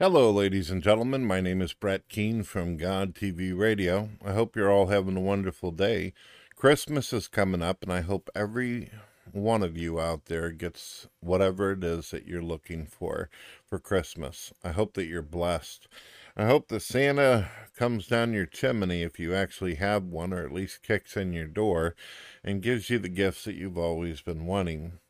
Hello, 0.00 0.30
ladies 0.30 0.70
and 0.70 0.80
gentlemen. 0.80 1.24
My 1.24 1.40
name 1.40 1.60
is 1.60 1.72
Brett 1.72 2.08
Keane 2.08 2.44
from 2.44 2.76
God 2.76 3.16
TV 3.16 3.52
Radio. 3.52 4.10
I 4.24 4.32
hope 4.32 4.54
you're 4.54 4.70
all 4.70 4.86
having 4.86 5.16
a 5.16 5.20
wonderful 5.20 5.72
day. 5.72 6.12
Christmas 6.54 7.12
is 7.12 7.26
coming 7.26 7.62
up, 7.62 7.82
and 7.82 7.92
I 7.92 8.02
hope 8.02 8.30
every 8.32 8.92
one 9.32 9.64
of 9.64 9.76
you 9.76 9.98
out 9.98 10.26
there 10.26 10.52
gets 10.52 11.08
whatever 11.18 11.72
it 11.72 11.82
is 11.82 12.12
that 12.12 12.28
you're 12.28 12.40
looking 12.40 12.86
for 12.86 13.28
for 13.66 13.80
Christmas. 13.80 14.52
I 14.62 14.70
hope 14.70 14.94
that 14.94 15.06
you're 15.06 15.20
blessed. 15.20 15.88
I 16.36 16.44
hope 16.46 16.68
that 16.68 16.82
Santa 16.82 17.50
comes 17.76 18.06
down 18.06 18.32
your 18.32 18.46
chimney 18.46 19.02
if 19.02 19.18
you 19.18 19.34
actually 19.34 19.74
have 19.74 20.04
one, 20.04 20.32
or 20.32 20.44
at 20.44 20.52
least 20.52 20.84
kicks 20.84 21.16
in 21.16 21.32
your 21.32 21.48
door 21.48 21.96
and 22.44 22.62
gives 22.62 22.88
you 22.88 23.00
the 23.00 23.08
gifts 23.08 23.42
that 23.46 23.56
you've 23.56 23.76
always 23.76 24.20
been 24.20 24.46
wanting 24.46 25.00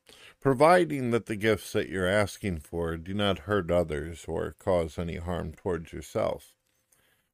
providing 0.49 1.11
that 1.11 1.27
the 1.27 1.37
gifts 1.37 1.75
that 1.75 1.91
you're 1.91 2.07
asking 2.09 2.59
for 2.59 2.97
do 2.97 3.13
not 3.13 3.41
hurt 3.41 3.71
others 3.71 4.25
or 4.27 4.57
cause 4.59 4.99
any 4.99 5.17
harm 5.17 5.53
towards 5.53 5.93
yourself. 5.93 6.55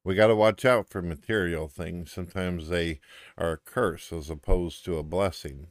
We 0.03 0.15
got 0.15 0.27
to 0.27 0.35
watch 0.35 0.65
out 0.65 0.89
for 0.89 1.01
material 1.01 1.69
things. 1.69 2.11
Sometimes 2.11 2.67
they 2.67 2.99
are 3.37 3.53
a 3.53 3.57
curse 3.57 4.11
as 4.11 4.29
opposed 4.29 4.83
to 4.83 4.97
a 4.97 5.03
blessing. 5.03 5.67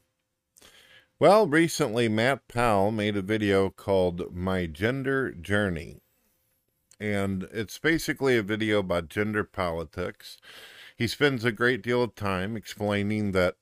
Well, 1.21 1.47
recently 1.47 2.09
Matt 2.09 2.49
Powell 2.49 2.91
made 2.91 3.15
a 3.15 3.21
video 3.21 3.69
called 3.69 4.35
My 4.35 4.65
Gender 4.65 5.31
Journey. 5.31 6.01
And 6.99 7.47
it's 7.53 7.77
basically 7.77 8.39
a 8.39 8.43
video 8.43 8.79
about 8.79 9.11
gender 9.11 9.45
politics. 9.45 10.39
He 10.97 11.07
spends 11.07 11.45
a 11.45 11.53
great 11.53 11.83
deal 11.83 12.03
of 12.03 12.15
time 12.15 12.57
explaining 12.57 13.33
that 13.33 13.57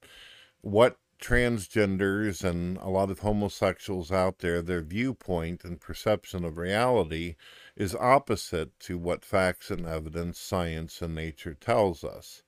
what 0.60 0.98
transgenders 1.22 2.44
and 2.44 2.76
a 2.78 2.88
lot 2.88 3.10
of 3.10 3.20
homosexuals 3.20 4.10
out 4.10 4.40
there, 4.40 4.60
their 4.60 4.82
viewpoint 4.82 5.64
and 5.64 5.80
perception 5.80 6.44
of 6.44 6.58
reality 6.58 7.36
is 7.76 7.94
opposite 7.94 8.78
to 8.80 8.98
what 8.98 9.24
facts 9.24 9.70
and 9.70 9.86
evidence, 9.86 10.38
science, 10.38 11.00
and 11.00 11.14
nature 11.14 11.54
tells 11.54 12.02
us. 12.04 12.42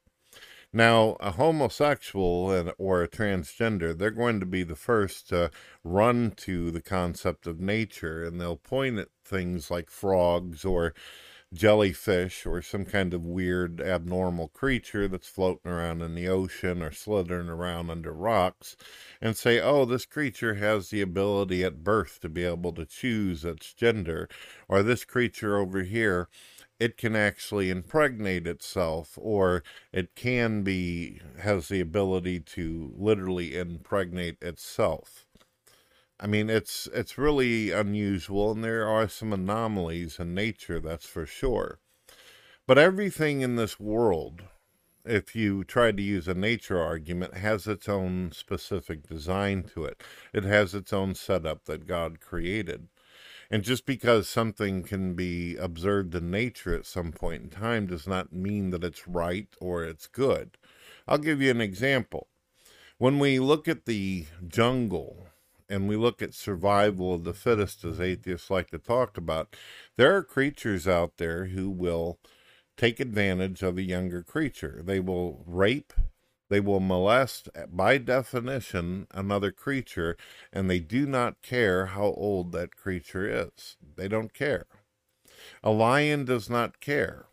Now, 0.73 1.17
a 1.21 1.31
homosexual 1.31 2.51
and, 2.51 2.73
or 2.79 3.05
a 3.05 3.09
transgender, 3.09 3.97
they're 3.97 4.11
going 4.11 4.41
to 4.41 4.47
be 4.47 4.65
the 4.65 4.75
first 4.75 5.29
to 5.29 5.53
run 5.85 6.33
to 6.39 6.73
the 6.73 6.83
concept 6.83 7.47
of 7.47 7.61
nature 7.61 8.25
and 8.25 8.41
they'll 8.41 8.57
point 8.57 8.99
at 8.99 9.09
things 9.25 9.71
like 9.71 9.89
frogs 9.89 10.65
or 10.65 10.93
jellyfish 11.55 12.45
or 12.45 12.61
some 12.61 12.85
kind 12.85 13.15
of 13.15 13.25
weird 13.25 13.81
abnormal 13.81 14.49
creature 14.49 15.09
that's 15.09 15.29
floating 15.29 15.71
around 15.71 16.03
in 16.03 16.15
the 16.15 16.29
ocean 16.29 16.83
or 16.83 16.91
slithering 16.91 17.49
around 17.49 17.91
under 17.91 18.13
rocks 18.13 18.77
and 19.21 19.37
say, 19.37 19.61
oh, 19.61 19.85
this 19.85 20.05
creature 20.05 20.55
has 20.55 20.91
the 20.91 21.01
ability 21.01 21.65
at 21.65 21.85
birth 21.85 22.19
to 22.21 22.29
be 22.29 22.45
able 22.45 22.73
to 22.73 22.85
choose 22.85 23.45
its 23.45 23.73
gender, 23.73 24.29
or 24.69 24.83
this 24.83 25.05
creature 25.05 25.57
over 25.57 25.83
here. 25.83 26.29
It 26.81 26.97
can 26.97 27.15
actually 27.15 27.71
impregnate 27.71 28.47
itself, 28.47 29.17
or 29.17 29.63
it 29.93 30.17
can 30.17 30.63
be, 30.63 31.21
has 31.39 31.69
the 31.69 31.81
ability 31.81 32.41
to 32.41 32.93
literally 32.97 33.57
impregnate 33.57 34.39
itself. 34.43 35.24
I 36.21 36.27
mean, 36.27 36.49
it's 36.49 36.89
it's 36.95 37.19
really 37.19 37.73
unusual, 37.73 38.53
and 38.53 38.63
there 38.63 38.87
are 38.89 39.09
some 39.09 39.33
anomalies 39.33 40.19
in 40.19 40.35
nature, 40.35 40.81
that's 40.81 41.07
for 41.07 41.27
sure. 41.27 41.81
But 42.67 42.79
everything 42.79 43.41
in 43.41 43.57
this 43.57 43.79
world, 43.79 44.45
if 45.05 45.37
you 45.37 45.65
try 45.65 45.93
to 45.93 46.03
use 46.03 46.29
a 46.29 46.35
nature 46.35 46.81
argument, 46.81 47.35
has 47.35 47.67
its 47.67 47.89
own 47.89 48.33
specific 48.33 49.07
design 49.09 49.65
to 49.75 49.85
it. 49.85 50.03
It 50.33 50.45
has 50.45 50.75
its 50.75 50.93
own 50.93 51.15
setup 51.15 51.65
that 51.65 51.87
God 51.87 52.21
created. 52.21 52.89
And 53.51 53.63
just 53.63 53.85
because 53.85 54.29
something 54.29 54.83
can 54.83 55.15
be 55.15 55.57
observed 55.57 56.15
in 56.15 56.31
nature 56.31 56.75
at 56.75 56.87
some 56.87 57.13
point 57.13 57.43
in 57.43 57.51
time 57.51 57.87
does 57.87 58.07
not 58.07 58.33
mean 58.33 58.71
that 58.71 58.83
it's 58.83 59.07
right 59.07 59.49
or 59.61 59.85
it's 59.85 60.07
good. 60.07 60.57
I'll 61.07 61.19
give 61.19 61.43
you 61.43 61.51
an 61.51 61.61
example. 61.61 62.29
When 62.97 63.19
we 63.19 63.39
look 63.39 63.69
at 63.69 63.85
the 63.85 64.27
jungle, 64.49 65.29
and 65.69 65.89
we 65.89 65.97
look 65.97 66.23
at 66.23 66.35
survival 66.35 67.15
of 67.15 67.25
the 67.25 67.35
fittest, 67.35 67.85
as 67.85 68.01
atheists 68.01 68.51
like 68.51 68.71
to 68.71 68.79
talk 68.79 69.17
about, 69.17 69.57
there 69.97 70.15
are 70.15 70.23
creatures 70.23 70.87
out 70.87 71.17
there 71.17 71.47
who 71.47 71.71
will 71.71 72.19
take 72.77 73.01
advantage 73.01 73.63
of 73.63 73.79
a 73.79 73.83
younger 73.83 74.23
creature. 74.23 74.83
They 74.85 75.01
will 75.01 75.45
rape, 75.47 75.93
they 76.49 76.61
will 76.61 76.81
molest, 76.81 77.49
eh, 77.55 77.67
by 77.69 77.99
definition, 77.99 79.07
another 79.13 79.51
creature, 79.51 80.17
and 80.53 80.71
they 80.71 80.81
do 80.81 81.07
not 81.07 81.43
care 81.43 81.87
how 81.87 82.07
old 82.17 82.53
that 82.53 82.77
creature 82.77 83.29
is. 83.29 83.77
They 83.97 84.09
don't 84.09 84.35
care. 84.35 84.67
A 85.63 85.71
lion 85.71 86.25
does 86.25 86.51
not 86.51 86.81
care. 86.81 87.27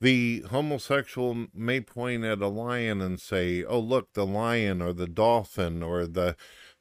The 0.00 0.44
homosexual 0.50 1.46
may 1.54 1.80
point 1.80 2.24
at 2.24 2.42
a 2.42 2.48
lion 2.48 3.00
and 3.00 3.18
say, 3.20 3.64
Oh, 3.64 3.78
look, 3.78 4.12
the 4.12 4.26
lion 4.26 4.82
or 4.82 4.92
the 4.92 5.06
dolphin 5.06 5.82
or 5.82 6.06
the 6.06 6.36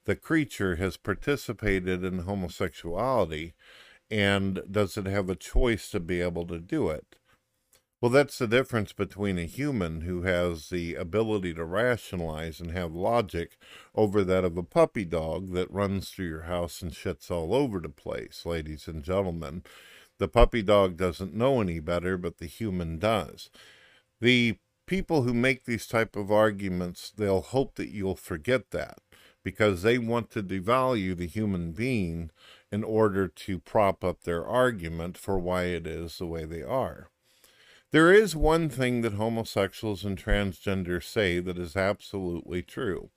the 0.06 0.16
creature 0.16 0.76
has 0.76 0.98
participated 0.98 2.04
in 2.04 2.20
homosexuality 2.20 3.54
and 4.12 4.62
does 4.70 4.98
it 4.98 5.06
have 5.06 5.30
a 5.30 5.36
choice 5.36 5.90
to 5.90 6.00
be 6.00 6.22
able 6.22 6.46
to 6.48 6.60
do 6.60 6.90
it? 6.90 7.16
Well, 8.02 8.12
that's 8.12 8.38
the 8.38 8.48
difference 8.48 8.92
between 8.92 9.40
a 9.40 9.46
human 9.46 10.02
who 10.02 10.24
has 10.24 10.68
the 10.68 10.96
ability 10.96 11.54
to 11.54 11.64
rationalize 11.64 12.60
and 12.60 12.72
have 12.72 12.94
logic 12.94 13.58
over 13.96 14.26
that 14.26 14.44
of 14.44 14.58
a 14.58 14.64
puppy 14.64 15.06
dog 15.06 15.54
that 15.54 15.72
runs 15.72 16.10
through 16.10 16.28
your 16.28 16.42
house 16.42 16.82
and 16.82 16.92
shits 16.92 17.32
all 17.32 17.56
over 17.56 17.80
the 17.80 17.88
place, 17.88 18.46
ladies 18.46 18.90
and 18.90 19.04
gentlemen. 19.04 19.64
The 20.20 20.28
puppy 20.28 20.62
dog 20.62 20.98
doesn't 20.98 21.34
know 21.34 21.62
any 21.62 21.80
better, 21.80 22.18
but 22.18 22.40
the 22.40 22.46
human 22.46 23.00
does. 23.00 23.50
The 24.20 24.58
people 24.86 25.22
who 25.22 25.34
make 25.34 25.64
these 25.64 25.88
type 25.88 26.18
of 26.18 26.30
arguments, 26.30 27.10
they'll 27.16 27.42
hope 27.42 27.76
that 27.76 27.90
you'll 27.90 28.18
forget 28.18 28.72
that 28.72 29.00
because 29.44 29.82
they 29.82 29.98
want 29.98 30.32
to 30.32 30.42
devalue 30.42 31.16
the 31.16 31.28
human 31.28 31.72
being 31.72 32.32
in 32.72 32.84
order 32.84 33.28
to 33.28 33.60
prop 33.60 34.04
up 34.04 34.24
their 34.24 34.46
argument 34.46 35.18
for 35.18 35.38
why 35.38 35.64
it 35.66 35.86
is 35.86 36.18
the 36.18 36.26
way 36.26 36.46
they 36.46 36.64
are. 36.64 37.10
There 37.92 38.12
is 38.12 38.36
one 38.36 38.70
thing 38.70 39.02
that 39.02 39.14
homosexuals 39.14 40.04
and 40.04 40.18
transgenders 40.18 41.04
say 41.04 41.40
that 41.40 41.60
is 41.60 41.76
absolutely 41.76 42.64
true, 42.64 43.12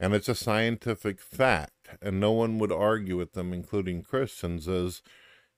and 0.00 0.14
it's 0.14 0.30
a 0.30 0.34
scientific 0.34 1.20
fact, 1.20 1.90
and 2.00 2.18
no 2.18 2.32
one 2.32 2.58
would 2.58 2.72
argue 2.72 3.18
with 3.18 3.32
them, 3.32 3.52
including 3.52 4.02
Christians, 4.02 4.66
is 4.66 5.02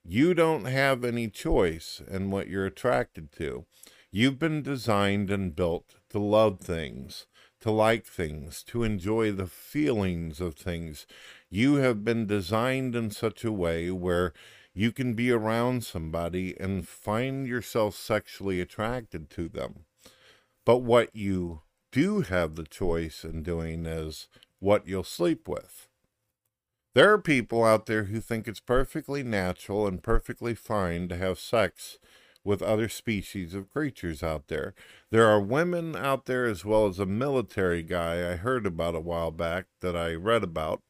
you 0.05 0.35
don't 0.35 0.65
have 0.65 1.05
any 1.05 1.29
choice 1.29 2.03
in 2.11 2.33
what 2.33 2.49
you're 2.49 2.67
attracted 2.67 3.31
to. 3.33 3.67
You've 4.11 4.39
been 4.39 4.63
designed 4.63 5.31
and 5.31 5.55
built 5.55 5.97
to 6.11 6.19
love 6.19 6.59
things 6.61 7.27
to 7.67 7.73
like 7.73 8.07
things, 8.07 8.63
to 8.63 8.85
enjoy 8.85 9.33
the 9.33 9.49
feelings 9.49 10.41
of 10.41 10.55
things. 10.55 11.05
You 11.51 11.75
have 11.77 12.05
been 12.05 12.25
designed 12.25 12.95
in 12.95 13.11
such 13.11 13.45
a 13.45 13.51
way 13.51 13.91
where 13.91 14.33
you 14.73 14.93
can 14.93 15.15
be 15.15 15.33
around 15.33 15.83
somebody 15.83 16.55
and 16.61 16.87
find 16.87 17.45
yourself 17.45 17.97
sexually 17.97 18.61
attracted 18.61 19.31
to 19.31 19.49
them. 19.49 19.85
But 20.65 20.79
what 20.79 21.17
you 21.17 21.63
do 21.91 22.21
have 22.21 22.55
the 22.55 22.63
choice 22.63 23.25
in 23.25 23.43
doing 23.43 23.85
is 23.85 24.29
what 24.61 24.87
you'll 24.87 25.03
sleep 25.03 25.49
with. 25.49 25.89
There 26.95 27.13
are 27.13 27.19
people 27.19 27.65
out 27.65 27.87
there 27.87 28.05
who 28.05 28.21
think 28.21 28.47
it's 28.47 28.61
perfectly 28.61 29.25
natural 29.25 29.89
and 29.89 30.01
perfectly 30.01 30.55
fine 30.55 31.09
to 31.09 31.17
have 31.17 31.41
sex 31.41 31.99
with 32.47 32.63
other 32.63 32.89
species 32.89 33.53
of 33.55 33.73
creatures 33.73 34.23
out 34.23 34.49
there. 34.49 34.75
There 35.11 35.27
are 35.27 35.41
women 35.41 35.97
out 35.97 36.27
there 36.27 36.47
as 36.47 36.65
well 36.65 36.87
as 36.87 36.99
a 36.99 37.07
military 37.07 37.83
guy 37.83 38.33
I 38.33 38.37
heard 38.37 38.67
about 38.67 38.95
a 38.95 39.01
while 39.01 39.31
back 39.33 39.67
that 39.81 39.97
I 39.97 40.15
read 40.15 40.45
about 40.45 40.83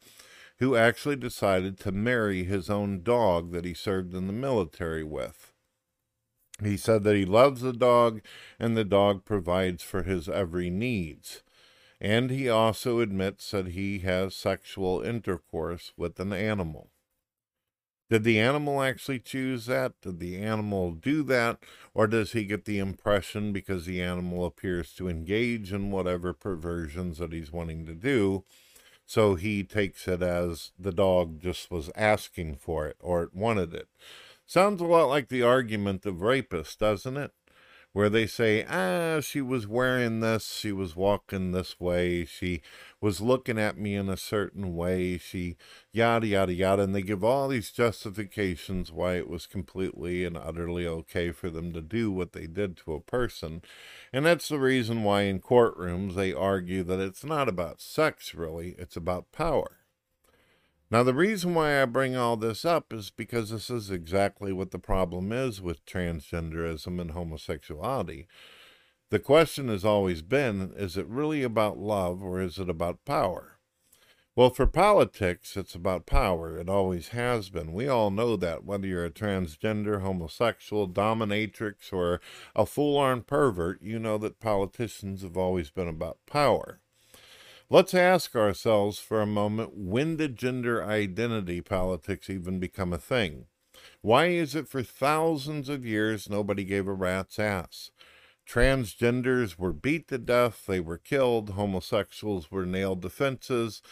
who 0.59 0.77
actually 0.77 1.17
decided 1.17 1.79
to 1.79 1.93
marry 1.93 2.45
his 2.45 2.71
own 2.71 3.03
dog 3.03 3.53
that 3.53 3.65
he 3.65 3.75
served 3.75 4.15
in 4.15 4.27
the 4.27 4.33
military 4.33 5.05
with. 5.05 5.53
He 6.63 6.77
said 6.77 7.05
that 7.05 7.17
he 7.17 7.27
loves 7.27 7.61
the 7.61 7.73
dog 7.73 8.23
and 8.59 8.77
the 8.77 8.85
dog 8.85 9.25
provides 9.25 9.83
for 9.83 10.03
his 10.03 10.29
every 10.29 10.71
needs. 10.71 11.43
And 12.01 12.31
he 12.31 12.49
also 12.49 13.01
admits 13.01 13.51
that 13.51 13.69
he 13.69 14.01
has 14.01 14.35
sexual 14.35 15.03
intercourse 15.03 15.93
with 15.97 16.19
an 16.21 16.33
animal. 16.33 16.91
Did 18.09 18.23
the 18.23 18.39
animal 18.39 18.83
actually 18.83 19.19
choose 19.19 19.67
that? 19.67 20.01
Did 20.01 20.21
the 20.21 20.37
animal 20.37 20.93
do 20.93 21.23
that? 21.25 21.59
Or 21.93 22.07
does 22.07 22.33
he 22.33 22.45
get 22.45 22.65
the 22.65 22.79
impression 22.79 23.53
because 23.53 23.85
the 23.85 24.01
animal 24.01 24.47
appears 24.47 24.93
to 24.95 25.09
engage 25.09 25.73
in 25.73 25.91
whatever 25.91 26.33
perversions 26.33 27.19
that 27.19 27.33
he's 27.33 27.53
wanting 27.53 27.85
to 27.87 27.95
do? 27.95 28.45
So 29.07 29.35
he 29.35 29.65
takes 29.65 30.07
it 30.07 30.23
as 30.23 30.73
the 30.79 30.93
dog 30.93 31.41
just 31.41 31.71
was 31.71 31.91
asking 31.97 32.57
for 32.57 32.87
it 32.87 32.97
or 33.01 33.25
it 33.25 33.35
wanted 33.35 33.75
it. 33.75 33.89
Sounds 34.47 34.81
a 34.81 34.85
lot 34.85 35.07
like 35.09 35.29
the 35.29 35.43
argument 35.43 36.07
of 36.07 36.17
rapists, 36.17 36.79
doesn't 36.79 37.17
it? 37.17 37.33
Where 37.97 38.11
they 38.11 38.27
say, 38.27 38.63
ah, 38.69 39.23
she 39.23 39.41
was 39.41 39.67
wearing 39.67 40.21
this, 40.21 40.53
she 40.53 40.71
was 40.71 40.95
walking 40.95 41.53
this 41.53 41.81
way, 41.81 42.27
she 42.27 42.61
was 43.01 43.23
looking 43.23 43.59
at 43.59 43.79
me 43.79 43.95
in 43.95 44.11
a 44.11 44.19
certain 44.19 44.77
way, 44.77 45.17
she 45.17 45.57
yada, 45.93 46.27
yada, 46.27 46.53
yada. 46.53 46.83
And 46.83 46.95
they 46.95 47.01
give 47.01 47.25
all 47.25 47.49
these 47.49 47.71
justifications 47.71 48.93
why 48.93 49.15
it 49.15 49.31
was 49.31 49.47
completely 49.47 50.27
and 50.27 50.37
utterly 50.37 50.87
okay 50.87 51.31
for 51.31 51.49
them 51.49 51.73
to 51.73 51.81
do 51.81 52.11
what 52.11 52.33
they 52.33 52.47
did 52.47 52.77
to 52.85 52.93
a 52.93 53.01
person. 53.01 53.63
And 54.13 54.27
that's 54.27 54.49
the 54.51 54.59
reason 54.59 55.03
why 55.03 55.23
in 55.23 55.41
courtrooms 55.41 56.17
they 56.17 56.35
argue 56.35 56.83
that 56.83 57.01
it's 57.01 57.25
not 57.25 57.49
about 57.49 57.81
sex, 57.81 58.35
really, 58.35 58.75
it's 58.77 58.97
about 58.97 59.33
power. 59.33 59.79
Now, 60.89 61.03
the 61.03 61.15
reason 61.15 61.53
why 61.53 61.83
I 61.83 61.85
bring 61.85 62.15
all 62.15 62.37
this 62.37 62.65
up 62.65 62.93
is 62.93 63.11
because 63.11 63.51
this 63.51 63.71
is 63.71 63.91
exactly 63.91 64.53
what 64.53 64.71
the 64.71 64.79
problem 64.79 65.33
is 65.33 65.61
with 65.61 65.85
transgenderism 65.85 67.01
and 67.01 67.11
homosexuality. 67.11 68.29
The 69.11 69.19
question 69.19 69.69
has 69.69 69.85
always 69.85 70.23
been 70.23 70.73
is 70.77 70.97
it 70.97 71.09
really 71.09 71.43
about 71.43 71.79
love 71.79 72.23
or 72.23 72.41
is 72.41 72.59
it 72.59 72.71
about 72.71 73.05
power? 73.05 73.59
Well, 74.37 74.51
for 74.51 74.67
politics, 74.67 75.57
it's 75.57 75.75
about 75.75 76.07
power. 76.07 76.59
It 76.59 76.69
always 76.69 77.09
has 77.09 77.49
been. 77.49 77.73
We 77.73 77.89
all 77.89 78.11
know 78.11 78.37
that, 78.37 78.65
whether 78.65 78.87
you're 78.87 79.07
a 79.07 79.11
transgender, 79.11 80.03
homosexual, 80.03 80.89
dominatrix, 80.89 81.91
or 81.91 82.21
a 82.55 82.67
full 82.67 82.99
on 82.99 83.23
pervert, 83.23 83.81
you 83.81 83.99
know 83.99 84.19
that 84.19 84.39
politicians 84.39 85.23
have 85.23 85.39
always 85.39 85.71
been 85.71 85.89
about 85.89 86.19
power. 86.27 86.81
Let's 87.69 87.95
ask 87.95 88.37
ourselves 88.37 89.01
for 89.01 89.21
a 89.21 89.27
moment 89.27 89.77
when 89.77 90.19
did 90.19 90.37
gender 90.37 90.85
identity 90.85 91.61
politics 91.61 92.31
even 92.31 92.61
become 92.61 92.93
a 92.93 92.99
thing? 92.99 93.47
Why 94.03 94.27
is 94.27 94.55
it 94.55 94.69
for 94.69 94.85
thousands 94.85 95.69
of 95.69 95.85
years 95.85 96.31
nobody 96.31 96.63
gave 96.63 96.87
a 96.87 96.93
rat's 96.93 97.41
ass? 97.41 97.91
Transgenders 98.49 99.59
were 99.59 99.73
beat 99.73 100.07
to 100.09 100.19
death, 100.19 100.63
they 100.69 100.79
were 100.79 100.97
killed, 100.97 101.51
homosexuals 101.51 102.53
were 102.53 102.65
nailed 102.65 103.03
to 103.03 103.11
fences, 103.11 103.83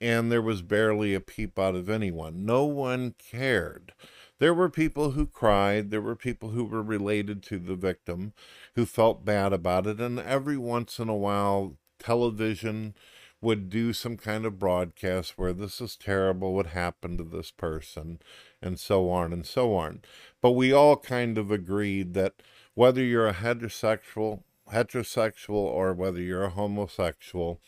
and 0.00 0.30
there 0.30 0.40
was 0.40 0.62
barely 0.62 1.12
a 1.12 1.20
peep 1.20 1.58
out 1.58 1.74
of 1.74 1.90
anyone. 1.90 2.46
No 2.46 2.64
one 2.64 3.16
cared. 3.18 3.92
There 4.38 4.54
were 4.54 4.70
people 4.70 5.10
who 5.10 5.26
cried, 5.26 5.90
there 5.90 6.00
were 6.00 6.14
people 6.14 6.50
who 6.50 6.64
were 6.64 6.80
related 6.80 7.42
to 7.44 7.58
the 7.58 7.74
victim 7.74 8.34
who 8.76 8.86
felt 8.86 9.24
bad 9.24 9.52
about 9.52 9.88
it, 9.88 10.00
and 10.00 10.20
every 10.20 10.56
once 10.56 11.00
in 11.00 11.08
a 11.08 11.16
while, 11.16 11.76
television, 11.98 12.94
would 13.40 13.68
do 13.68 13.92
some 13.92 14.16
kind 14.16 14.46
of 14.46 14.58
broadcast 14.58 15.34
where 15.36 15.52
this 15.52 15.80
is 15.80 15.96
terrible, 15.96 16.54
what 16.54 16.68
happened 16.68 17.18
to 17.18 17.24
this 17.24 17.50
person, 17.50 18.18
and 18.62 18.80
so 18.80 19.10
on 19.10 19.32
and 19.32 19.46
so 19.46 19.74
on. 19.74 20.00
But 20.40 20.52
we 20.52 20.72
all 20.72 20.96
kind 20.96 21.36
of 21.36 21.50
agreed 21.50 22.14
that 22.14 22.34
whether 22.74 23.02
you're 23.02 23.28
a 23.28 23.34
heterosexual, 23.34 24.42
heterosexual 24.72 25.54
or 25.54 25.92
whether 25.92 26.20
you're 26.20 26.44
a 26.44 26.50
homosexual, 26.50 27.60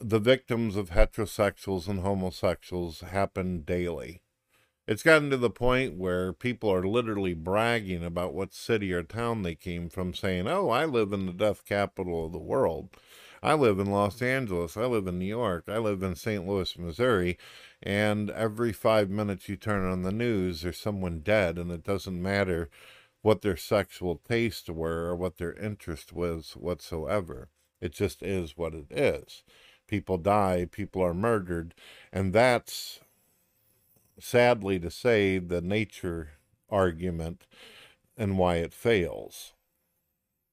the 0.00 0.20
victims 0.20 0.76
of 0.76 0.90
heterosexuals 0.90 1.88
and 1.88 2.00
homosexuals 2.00 3.00
happen 3.00 3.62
daily. 3.62 4.22
It's 4.86 5.02
gotten 5.02 5.28
to 5.30 5.36
the 5.36 5.50
point 5.50 5.98
where 5.98 6.32
people 6.32 6.72
are 6.72 6.86
literally 6.86 7.34
bragging 7.34 8.02
about 8.02 8.32
what 8.32 8.54
city 8.54 8.92
or 8.92 9.02
town 9.02 9.42
they 9.42 9.54
came 9.54 9.90
from, 9.90 10.14
saying, 10.14 10.48
Oh, 10.48 10.70
I 10.70 10.86
live 10.86 11.12
in 11.12 11.26
the 11.26 11.32
death 11.32 11.66
capital 11.66 12.24
of 12.24 12.32
the 12.32 12.38
world. 12.38 12.88
I 13.42 13.54
live 13.54 13.78
in 13.78 13.90
Los 13.90 14.20
Angeles. 14.20 14.76
I 14.76 14.84
live 14.84 15.06
in 15.06 15.18
New 15.18 15.24
York. 15.24 15.64
I 15.68 15.78
live 15.78 16.02
in 16.02 16.14
St. 16.14 16.46
Louis, 16.46 16.76
Missouri. 16.78 17.38
And 17.82 18.30
every 18.30 18.72
five 18.72 19.08
minutes 19.08 19.48
you 19.48 19.56
turn 19.56 19.90
on 19.90 20.02
the 20.02 20.12
news, 20.12 20.62
there's 20.62 20.80
someone 20.80 21.20
dead, 21.20 21.58
and 21.58 21.70
it 21.70 21.84
doesn't 21.84 22.20
matter 22.20 22.68
what 23.22 23.42
their 23.42 23.56
sexual 23.56 24.16
tastes 24.16 24.68
were 24.68 25.06
or 25.06 25.16
what 25.16 25.36
their 25.36 25.52
interest 25.54 26.12
was 26.12 26.52
whatsoever. 26.52 27.48
It 27.80 27.92
just 27.92 28.22
is 28.22 28.56
what 28.56 28.74
it 28.74 28.86
is. 28.90 29.42
People 29.86 30.18
die, 30.18 30.66
people 30.70 31.02
are 31.02 31.14
murdered, 31.14 31.74
and 32.12 32.32
that's 32.32 33.00
sadly 34.18 34.78
to 34.80 34.90
say 34.90 35.38
the 35.38 35.60
nature 35.60 36.30
argument 36.68 37.46
and 38.16 38.36
why 38.36 38.56
it 38.56 38.72
fails. 38.74 39.52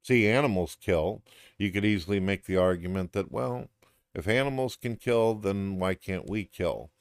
See, 0.06 0.28
animals 0.28 0.78
kill. 0.80 1.24
You 1.57 1.72
could 1.72 1.84
easily 1.84 2.19
make 2.19 2.46
the 2.46 2.57
argument 2.57 3.13
that, 3.13 3.31
well, 3.31 3.69
if 4.13 4.28
animals 4.28 4.75
can 4.75 4.98
kill, 4.98 5.34
then 5.34 5.80
why 5.80 5.96
can't 5.96 6.30
we 6.30 6.46
kill? 6.46 6.92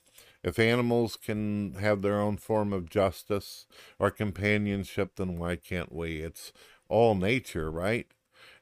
If 0.43 0.59
animals 0.59 1.17
can 1.17 1.75
have 1.75 2.01
their 2.01 2.19
own 2.19 2.39
form 2.39 2.73
of 2.73 2.89
justice 2.89 3.67
or 3.99 4.11
companionship, 4.11 5.17
then 5.17 5.37
why 5.39 5.57
can't 5.57 5.93
we? 5.93 6.21
It's 6.21 6.55
all 6.89 7.15
nature, 7.15 7.71
right? 7.71 8.07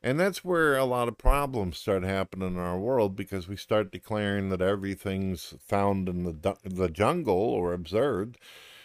And 0.02 0.18
that's 0.18 0.44
where 0.44 0.76
a 0.76 0.84
lot 0.84 1.06
of 1.06 1.18
problems 1.18 1.78
start 1.78 2.02
happening 2.02 2.48
in 2.48 2.58
our 2.58 2.80
world 2.80 3.14
because 3.14 3.46
we 3.46 3.56
start 3.56 3.92
declaring 3.92 4.48
that 4.48 4.60
everything's 4.60 5.54
found 5.64 6.08
in 6.08 6.24
the 6.24 6.56
the 6.64 6.88
jungle 6.88 7.36
or 7.36 7.72
observed 7.72 8.38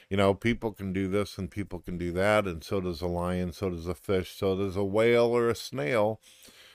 you 0.10 0.18
know, 0.18 0.34
people 0.34 0.72
can 0.72 0.94
do 0.94 1.08
this 1.08 1.38
and 1.38 1.52
people 1.52 1.80
can 1.80 1.98
do 1.98 2.12
that, 2.14 2.46
and 2.46 2.64
so 2.64 2.80
does 2.80 3.02
a 3.02 3.08
lion, 3.08 3.52
so 3.52 3.70
does 3.70 3.88
a 3.88 3.96
fish, 3.96 4.36
so 4.36 4.56
does 4.56 4.76
a 4.76 4.84
whale 4.84 5.26
or 5.26 5.50
a 5.50 5.56
snail. 5.56 6.22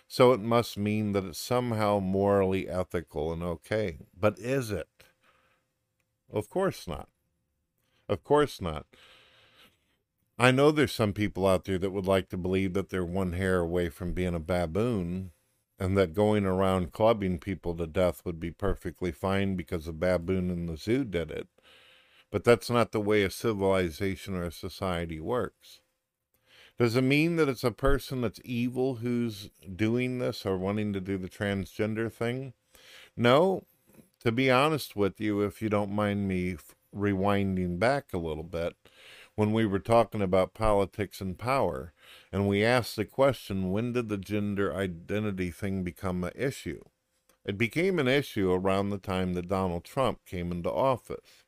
So 0.06 0.32
it 0.32 0.40
must 0.40 0.76
mean 0.76 1.12
that 1.12 1.25
it's 1.25 1.38
somehow 1.38 1.99
morally 1.99 2.69
ethical 2.69 3.32
and 3.32 3.43
okay. 3.43 3.96
But 4.19 4.38
is 4.38 4.70
it? 4.70 4.88
Of 6.31 6.50
course 6.50 6.87
not. 6.87 7.08
Of 8.08 8.23
course 8.23 8.61
not. 8.61 8.87
I 10.38 10.50
know 10.50 10.70
there's 10.70 10.93
some 10.93 11.12
people 11.12 11.46
out 11.46 11.64
there 11.64 11.79
that 11.79 11.93
would 11.93 12.06
like 12.06 12.29
to 12.31 12.37
believe 12.37 12.75
that 12.75 12.90
they're 12.90 13.05
one 13.05 13.32
hair 13.32 13.61
away 13.61 13.88
from 13.88 14.12
being 14.12 14.34
a 14.34 14.40
baboon 14.40 15.31
and 15.79 15.96
that 15.96 16.14
going 16.14 16.44
around 16.44 16.93
clubbing 16.93 17.38
people 17.38 17.75
to 17.76 17.87
death 17.87 18.23
would 18.25 18.38
be 18.38 18.50
perfectly 18.50 19.12
fine 19.12 19.56
because 19.56 19.87
a 19.88 19.93
baboon 19.93 20.50
in 20.50 20.67
the 20.67 20.76
zoo 20.76 21.05
did 21.05 21.31
it. 21.31 21.49
But 22.32 22.44
that's 22.44 22.70
not 22.70 22.90
the 22.90 23.00
way 23.00 23.23
a 23.23 23.31
civilization 23.31 24.34
or 24.34 24.44
a 24.44 24.50
society 24.50 25.20
works. 25.20 25.81
Does 26.79 26.96
it 26.96 27.02
mean 27.02 27.37
that 27.37 27.49
it's 27.49 27.62
a 27.62 27.70
person 27.70 28.23
that's 28.23 28.40
evil 28.43 28.96
who's 28.96 29.50
doing 29.76 30.19
this 30.19 30.46
or 30.46 30.56
wanting 30.56 30.94
to 30.94 31.00
do 31.00 31.19
the 31.19 31.29
transgender 31.29 32.11
thing? 32.11 32.55
No. 33.17 33.67
To 34.20 34.32
be 34.32 34.50
honest 34.50 34.96
with 34.96 35.20
you, 35.20 35.43
if 35.43 35.61
you 35.61 35.69
don't 35.69 35.93
mind 35.93 36.26
me 36.26 36.56
rewinding 36.96 37.79
back 37.79 38.12
a 38.12 38.19
little 38.19 38.44
bit, 38.44 38.76
when 39.34 39.52
we 39.52 39.67
were 39.67 39.79
talking 39.79 40.23
about 40.23 40.55
politics 40.55 41.20
and 41.20 41.38
power, 41.38 41.93
and 42.32 42.49
we 42.49 42.64
asked 42.64 42.96
the 42.96 43.05
question, 43.05 43.73
when 43.73 43.93
did 43.93 44.08
the 44.08 44.17
gender 44.17 44.75
identity 44.75 45.50
thing 45.50 45.82
become 45.82 46.25
an 46.25 46.32
issue? 46.34 46.82
It 47.44 47.58
became 47.58 47.99
an 47.99 48.08
issue 48.08 48.52
around 48.52 48.90
the 48.90 48.99
time 48.99 49.34
that 49.34 49.49
Donald 49.49 49.84
Trump 49.84 50.24
came 50.24 50.53
into 50.53 50.70
office. 50.70 51.42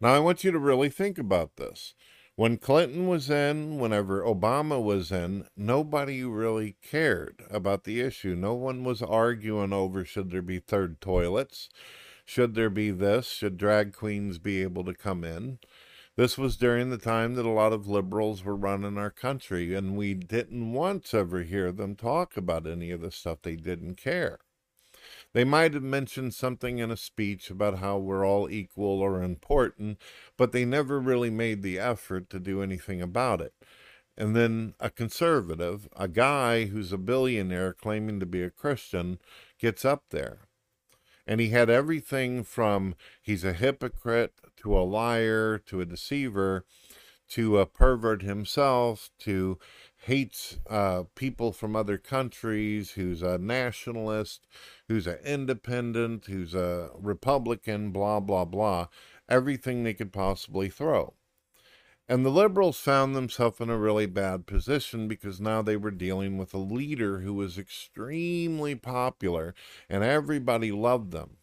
Now, 0.00 0.14
I 0.14 0.18
want 0.18 0.44
you 0.44 0.50
to 0.50 0.58
really 0.58 0.88
think 0.88 1.18
about 1.18 1.56
this. 1.56 1.94
When 2.34 2.56
Clinton 2.56 3.06
was 3.06 3.28
in, 3.28 3.78
whenever 3.78 4.22
Obama 4.22 4.82
was 4.82 5.12
in, 5.12 5.46
nobody 5.58 6.24
really 6.24 6.76
cared 6.82 7.44
about 7.50 7.84
the 7.84 8.00
issue. 8.00 8.34
No 8.34 8.54
one 8.54 8.82
was 8.82 9.02
arguing 9.02 9.74
over 9.74 10.06
should 10.06 10.30
there 10.30 10.40
be 10.40 10.58
third 10.58 11.02
toilets, 11.02 11.68
should 12.24 12.54
there 12.54 12.70
be 12.70 12.90
this, 12.90 13.28
should 13.28 13.58
drag 13.58 13.92
queens 13.92 14.38
be 14.38 14.62
able 14.62 14.84
to 14.84 14.94
come 14.94 15.22
in. 15.22 15.58
This 16.16 16.38
was 16.38 16.56
during 16.56 16.88
the 16.88 16.96
time 16.96 17.34
that 17.34 17.44
a 17.44 17.50
lot 17.50 17.74
of 17.74 17.86
liberals 17.86 18.42
were 18.42 18.56
running 18.56 18.96
our 18.96 19.10
country, 19.10 19.74
and 19.74 19.94
we 19.94 20.14
didn't 20.14 20.72
once 20.72 21.12
ever 21.12 21.42
hear 21.42 21.72
them 21.72 21.94
talk 21.94 22.38
about 22.38 22.66
any 22.66 22.90
of 22.90 23.02
the 23.02 23.10
stuff. 23.10 23.42
They 23.42 23.56
didn't 23.56 23.96
care. 23.96 24.38
They 25.32 25.44
might 25.44 25.74
have 25.74 25.82
mentioned 25.82 26.34
something 26.34 26.78
in 26.78 26.90
a 26.90 26.96
speech 26.96 27.50
about 27.50 27.78
how 27.78 27.98
we're 27.98 28.26
all 28.26 28.50
equal 28.50 29.00
or 29.00 29.22
important, 29.22 29.98
but 30.36 30.52
they 30.52 30.64
never 30.64 30.98
really 30.98 31.30
made 31.30 31.62
the 31.62 31.78
effort 31.78 32.28
to 32.30 32.40
do 32.40 32.62
anything 32.62 33.00
about 33.00 33.40
it. 33.40 33.54
And 34.16 34.34
then 34.34 34.74
a 34.80 34.90
conservative, 34.90 35.88
a 35.96 36.08
guy 36.08 36.66
who's 36.66 36.92
a 36.92 36.98
billionaire 36.98 37.72
claiming 37.72 38.18
to 38.20 38.26
be 38.26 38.42
a 38.42 38.50
Christian, 38.50 39.18
gets 39.58 39.84
up 39.84 40.04
there. 40.10 40.48
And 41.26 41.40
he 41.40 41.50
had 41.50 41.70
everything 41.70 42.42
from 42.42 42.96
he's 43.22 43.44
a 43.44 43.52
hypocrite 43.52 44.34
to 44.56 44.76
a 44.76 44.82
liar 44.82 45.58
to 45.66 45.80
a 45.80 45.86
deceiver 45.86 46.64
to 47.30 47.58
a 47.58 47.66
pervert 47.66 48.22
himself 48.22 49.10
to 49.20 49.58
hates 50.04 50.58
uh, 50.68 51.04
people 51.14 51.52
from 51.52 51.76
other 51.76 51.98
countries, 51.98 52.92
who's 52.92 53.22
a 53.22 53.38
nationalist, 53.38 54.46
who's 54.88 55.06
an 55.06 55.18
independent, 55.24 56.26
who's 56.26 56.54
a 56.54 56.90
Republican, 56.94 57.90
blah, 57.90 58.18
blah, 58.18 58.44
blah, 58.44 58.86
everything 59.28 59.84
they 59.84 59.94
could 59.94 60.12
possibly 60.12 60.68
throw. 60.70 61.14
And 62.08 62.24
the 62.26 62.30
liberals 62.30 62.80
found 62.80 63.14
themselves 63.14 63.60
in 63.60 63.70
a 63.70 63.78
really 63.78 64.06
bad 64.06 64.46
position 64.46 65.06
because 65.06 65.40
now 65.40 65.62
they 65.62 65.76
were 65.76 65.92
dealing 65.92 66.38
with 66.38 66.52
a 66.54 66.58
leader 66.58 67.20
who 67.20 67.34
was 67.34 67.56
extremely 67.56 68.74
popular 68.74 69.54
and 69.88 70.02
everybody 70.02 70.72
loved 70.72 71.12
them. 71.12 71.36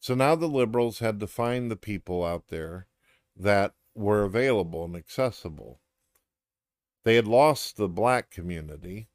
So 0.00 0.14
now 0.14 0.34
the 0.34 0.46
liberals 0.48 0.98
had 0.98 1.20
to 1.20 1.26
find 1.26 1.70
the 1.70 1.76
people 1.76 2.22
out 2.22 2.48
there 2.48 2.86
that 3.34 3.72
were 3.94 4.24
available 4.24 4.84
and 4.84 4.94
accessible. 4.94 5.80
They 7.04 7.16
had 7.16 7.26
lost 7.26 7.76
the 7.76 7.88
black 7.88 8.30
community. 8.30 9.08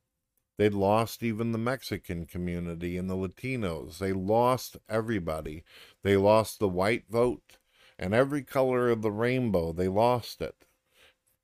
They'd 0.58 0.74
lost 0.74 1.24
even 1.24 1.52
the 1.52 1.58
Mexican 1.58 2.26
community 2.26 2.98
and 2.98 3.10
the 3.10 3.16
Latinos. 3.16 3.98
They 3.98 4.14
lost 4.14 4.78
everybody. 4.88 5.64
They 6.04 6.18
lost 6.18 6.60
the 6.60 6.68
white 6.68 7.06
vote 7.10 7.58
and 7.98 8.14
every 8.14 8.44
color 8.44 8.90
of 8.90 9.02
the 9.02 9.12
rainbow. 9.12 9.72
They 9.72 9.88
lost 9.88 10.42
it. 10.42 10.66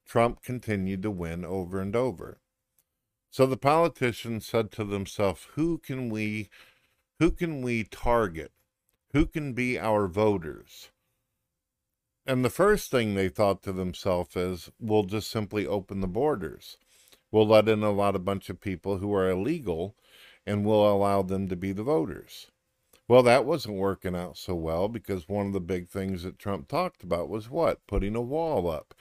Trump 0.06 0.44
continued 0.44 1.02
to 1.02 1.12
win 1.12 1.44
over 1.44 1.82
and 1.82 1.96
over. 1.96 2.40
So 3.32 3.46
the 3.46 3.58
politicians 3.58 4.46
said 4.46 4.72
to 4.74 4.84
themselves, 4.84 5.48
who 5.56 5.78
can 5.78 6.10
we 6.10 6.50
who 7.20 7.32
can 7.32 7.62
we 7.62 7.84
target? 7.84 8.52
Who 9.14 9.26
can 9.26 9.54
be 9.54 9.80
our 9.80 10.08
voters? 10.08 10.90
And 12.28 12.44
the 12.44 12.50
first 12.50 12.90
thing 12.90 13.14
they 13.14 13.30
thought 13.30 13.62
to 13.64 13.72
themselves 13.72 14.36
is, 14.36 14.72
we'll 14.80 15.04
just 15.04 15.30
simply 15.30 15.68
open 15.68 16.02
the 16.02 16.08
borders. 16.08 16.78
We'll 17.32 17.48
let 17.48 17.70
in 17.70 17.84
a 17.84 17.92
lot 17.92 18.16
of 18.16 18.26
bunch 18.26 18.50
of 18.50 18.62
people 18.62 18.98
who 18.98 19.14
are 19.14 19.30
illegal 19.30 19.96
and 20.46 20.66
we'll 20.66 20.92
allow 20.92 21.22
them 21.22 21.48
to 21.50 21.56
be 21.56 21.72
the 21.72 21.84
voters. 21.84 22.48
Well, 23.08 23.22
that 23.24 23.46
wasn't 23.46 23.78
working 23.78 24.16
out 24.16 24.38
so 24.38 24.56
well 24.56 24.88
because 24.88 25.30
one 25.30 25.48
of 25.48 25.54
the 25.54 25.60
big 25.60 25.90
things 25.90 26.24
that 26.24 26.40
Trump 26.40 26.68
talked 26.68 27.04
about 27.04 27.30
was 27.30 27.50
what? 27.50 27.86
Putting 27.86 28.16
a 28.16 28.22
wall 28.22 28.70
up, 28.70 28.96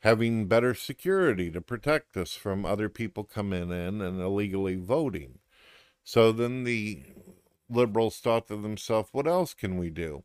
having 0.00 0.46
better 0.46 0.74
security 0.74 1.50
to 1.50 1.60
protect 1.60 2.16
us 2.16 2.34
from 2.34 2.64
other 2.64 2.88
people 2.88 3.24
coming 3.24 3.70
in 3.72 4.00
and 4.00 4.20
illegally 4.20 4.76
voting. 4.76 5.40
So 6.04 6.30
then 6.30 6.62
the 6.62 7.02
liberals 7.68 8.18
thought 8.18 8.46
to 8.48 8.56
themselves, 8.56 9.08
what 9.12 9.26
else 9.26 9.54
can 9.54 9.76
we 9.78 9.90
do? 9.90 10.22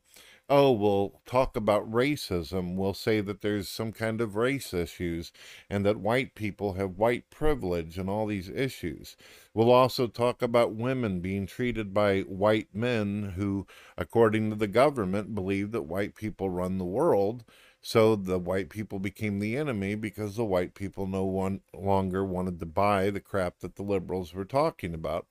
Oh, 0.48 0.72
we'll 0.72 1.20
talk 1.26 1.56
about 1.56 1.90
racism. 1.90 2.74
We'll 2.74 2.94
say 2.94 3.20
that 3.20 3.42
there's 3.42 3.68
some 3.68 3.92
kind 3.92 4.20
of 4.20 4.36
race 4.36 4.72
issues 4.72 5.30
and 5.68 5.84
that 5.84 5.98
white 6.00 6.34
people 6.34 6.74
have 6.74 6.96
white 6.96 7.28
privilege 7.30 7.98
and 7.98 8.08
all 8.08 8.26
these 8.26 8.48
issues. 8.48 9.16
We'll 9.52 9.70
also 9.70 10.06
talk 10.06 10.40
about 10.40 10.74
women 10.74 11.20
being 11.20 11.46
treated 11.46 11.92
by 11.92 12.20
white 12.22 12.68
men 12.74 13.34
who, 13.36 13.66
according 13.98 14.50
to 14.50 14.56
the 14.56 14.68
government, 14.68 15.34
believe 15.34 15.72
that 15.72 15.82
white 15.82 16.14
people 16.14 16.48
run 16.48 16.78
the 16.78 16.84
world. 16.84 17.44
So 17.80 18.16
the 18.16 18.38
white 18.38 18.70
people 18.70 18.98
became 18.98 19.38
the 19.38 19.56
enemy 19.56 19.94
because 19.94 20.36
the 20.36 20.44
white 20.44 20.74
people 20.74 21.06
no 21.06 21.24
one 21.24 21.60
longer 21.74 22.24
wanted 22.24 22.58
to 22.60 22.66
buy 22.66 23.10
the 23.10 23.20
crap 23.20 23.60
that 23.60 23.76
the 23.76 23.82
liberals 23.82 24.34
were 24.34 24.44
talking 24.44 24.94
about. 24.94 25.26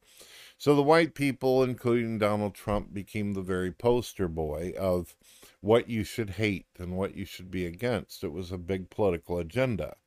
So 0.58 0.76
the 0.76 0.84
white 0.84 1.14
people, 1.14 1.64
including 1.64 2.18
Donald 2.18 2.56
Trump, 2.56 2.94
became 2.94 3.34
the 3.34 3.44
very 3.44 3.72
poster 3.72 4.28
boy 4.28 4.74
of 4.78 5.16
what 5.62 5.88
you 5.88 6.04
should 6.04 6.32
hate 6.32 6.66
and 6.80 6.98
what 6.98 7.16
you 7.16 7.26
should 7.26 7.52
be 7.52 7.66
against. 7.66 8.24
It 8.24 8.32
was 8.32 8.52
a 8.52 8.58
big 8.58 8.90
political 8.90 9.38
agenda. 9.38 9.98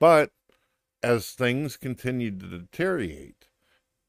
But 0.00 0.32
as 1.02 1.32
things 1.32 1.76
continued 1.76 2.40
to 2.40 2.46
deteriorate, 2.46 3.48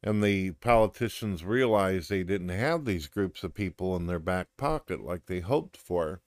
and 0.01 0.24
the 0.24 0.51
politicians 0.51 1.44
realized 1.44 2.10
they 2.10 2.24
didn't 2.24 2.50
have 2.50 2.86
these 2.86 3.08
groups 3.08 3.44
of 3.44 3.54
people 3.54 3.98
in 3.98 4.08
their 4.08 4.20
back 4.20 4.48
pocket 4.56 5.01
like 5.01 5.25
they 5.25 5.42
hoped 5.42 5.75
for, 5.75 6.22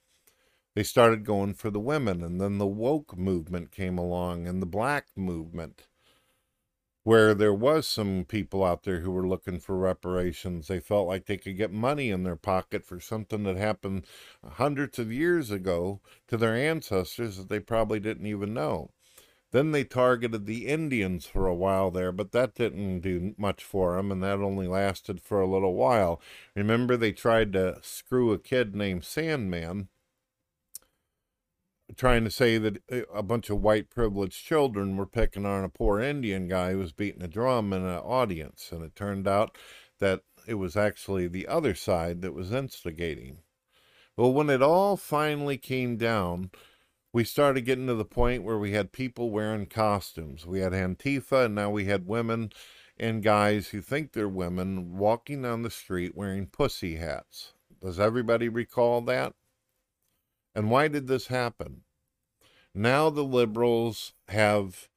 they 0.75 0.83
started 0.83 1.25
going 1.25 1.55
for 1.55 1.71
the 1.71 1.81
women. 1.81 2.23
And 2.23 2.39
then 2.39 2.59
the 2.59 2.67
woke 2.67 3.17
movement 3.17 3.71
came 3.71 3.97
along 3.97 4.47
and 4.47 4.61
the 4.61 4.67
black 4.67 5.07
movement 5.17 5.87
where 7.05 7.35
there 7.35 7.55
was 7.55 7.87
some 7.87 8.25
people 8.25 8.65
out 8.65 8.85
there 8.85 9.01
who 9.01 9.11
were 9.11 9.27
looking 9.27 9.59
for 9.59 9.77
reparations. 9.77 10.69
They 10.69 10.81
felt 10.81 11.09
like 11.09 11.27
they 11.27 11.37
could 11.37 11.57
get 11.57 11.73
money 11.73 12.11
in 12.11 12.23
their 12.23 12.37
pocket 12.37 12.85
for 12.85 13.01
something 13.01 13.43
that 13.45 13.57
happened 13.57 14.07
hundreds 14.45 14.99
of 14.99 15.13
years 15.13 15.51
ago 15.51 16.01
to 16.29 16.37
their 16.37 16.55
ancestors 16.55 17.37
that 17.39 17.49
they 17.49 17.61
probably 17.61 17.99
didn't 17.99 18.27
even 18.27 18.55
know. 18.55 18.91
Then 19.51 19.73
they 19.73 19.85
targeted 19.85 20.47
the 20.47 20.67
Indians 20.67 21.27
for 21.27 21.47
a 21.47 21.55
while 21.55 21.91
there, 21.91 22.11
but 22.11 22.33
that 22.33 22.55
didn't 22.55 23.01
do 23.01 23.35
much 23.37 23.63
for 23.63 23.97
them, 23.97 24.11
and 24.11 24.23
that 24.23 24.39
only 24.39 24.67
lasted 24.67 25.21
for 25.21 25.43
a 25.43 25.47
little 25.47 25.75
while. 25.75 26.23
Remember, 26.57 26.97
they 26.97 27.13
tried 27.13 27.53
to 27.53 27.79
screw 27.83 28.33
a 28.33 28.39
kid 28.39 28.75
named 28.75 29.03
Sandmann 29.03 29.89
trying 31.97 32.25
to 32.25 32.31
say 32.31 32.59
that 32.59 32.79
uh, 32.91 33.03
a 33.15 33.23
bunch 33.23 33.51
of 33.51 33.61
white 33.61 33.91
privileged 33.91 34.45
children 34.45 34.97
were 34.97 35.07
picking 35.07 35.47
on 35.47 35.65
a 35.65 35.69
poor 35.69 36.01
Indian 36.01 36.49
guy 36.49 36.73
who 36.73 36.79
was 36.79 36.93
beating 36.93 37.23
a 37.23 37.29
drum 37.29 37.73
in 37.73 37.83
an 37.83 37.99
audience. 37.99 38.71
And 38.73 38.83
it 38.83 38.97
turned 38.97 39.29
out 39.29 39.57
that 39.99 40.23
it 40.47 40.55
was 40.55 40.77
actually 40.77 41.29
the 41.29 41.47
other 41.47 41.75
side 41.75 42.23
that 42.23 42.35
was 42.35 42.53
instigating. 42.53 43.39
Well, 44.17 44.33
when 44.33 44.51
it 44.51 44.63
all 44.63 44.97
finally 44.97 45.57
came 45.57 45.97
down, 45.97 46.51
we 47.13 47.25
started 47.25 47.63
getting 47.63 47.87
to 47.87 47.95
the 47.95 48.05
point 48.05 48.43
where 48.43 48.59
we 48.59 48.73
had 48.73 48.93
people 48.93 49.31
wearing 49.31 49.67
costumes. 49.67 50.47
We 50.47 50.61
had 50.61 50.73
Antifa, 50.73 51.47
and 51.47 51.55
now 51.55 51.71
we 51.71 51.85
had 51.85 52.07
women 52.07 52.51
and 52.99 53.23
guys 53.23 53.69
who 53.69 53.81
think 53.81 54.13
they're 54.13 54.29
women 54.29 54.97
walking 54.97 55.43
down 55.43 55.63
the 55.63 55.71
street 55.71 56.17
wearing 56.17 56.47
pussy 56.47 56.97
hats. 56.97 57.53
Does 57.83 57.99
everybody 57.99 58.49
recall 58.49 59.01
that? 59.03 59.35
And 60.55 60.71
why 60.71 60.89
did 60.89 61.07
this 61.07 61.29
happen? 61.29 61.83
Now 62.75 63.11
the 63.11 63.25
liberals 63.25 64.15
have 64.29 64.89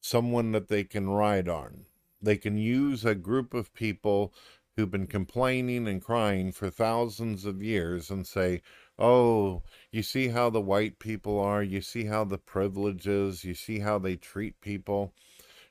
someone 0.00 0.52
that 0.52 0.68
they 0.68 0.84
can 0.84 1.08
ride 1.08 1.48
on. 1.48 1.86
They 2.20 2.36
can 2.36 2.56
use 2.56 3.04
a 3.04 3.14
group 3.14 3.54
of 3.54 3.74
people 3.74 4.32
who've 4.76 4.90
been 4.90 5.06
complaining 5.06 5.88
and 5.88 6.02
crying 6.02 6.52
for 6.52 6.70
thousands 6.70 7.44
of 7.44 7.62
years 7.62 8.10
and 8.10 8.26
say, 8.26 8.60
oh, 8.98 9.62
you 9.90 10.02
see 10.02 10.28
how 10.28 10.50
the 10.50 10.60
white 10.60 10.98
people 10.98 11.40
are, 11.40 11.62
you 11.62 11.80
see 11.80 12.04
how 12.04 12.24
the 12.24 12.38
privileges, 12.38 13.44
you 13.44 13.54
see 13.54 13.80
how 13.80 13.98
they 13.98 14.16
treat 14.16 14.60
people. 14.60 15.14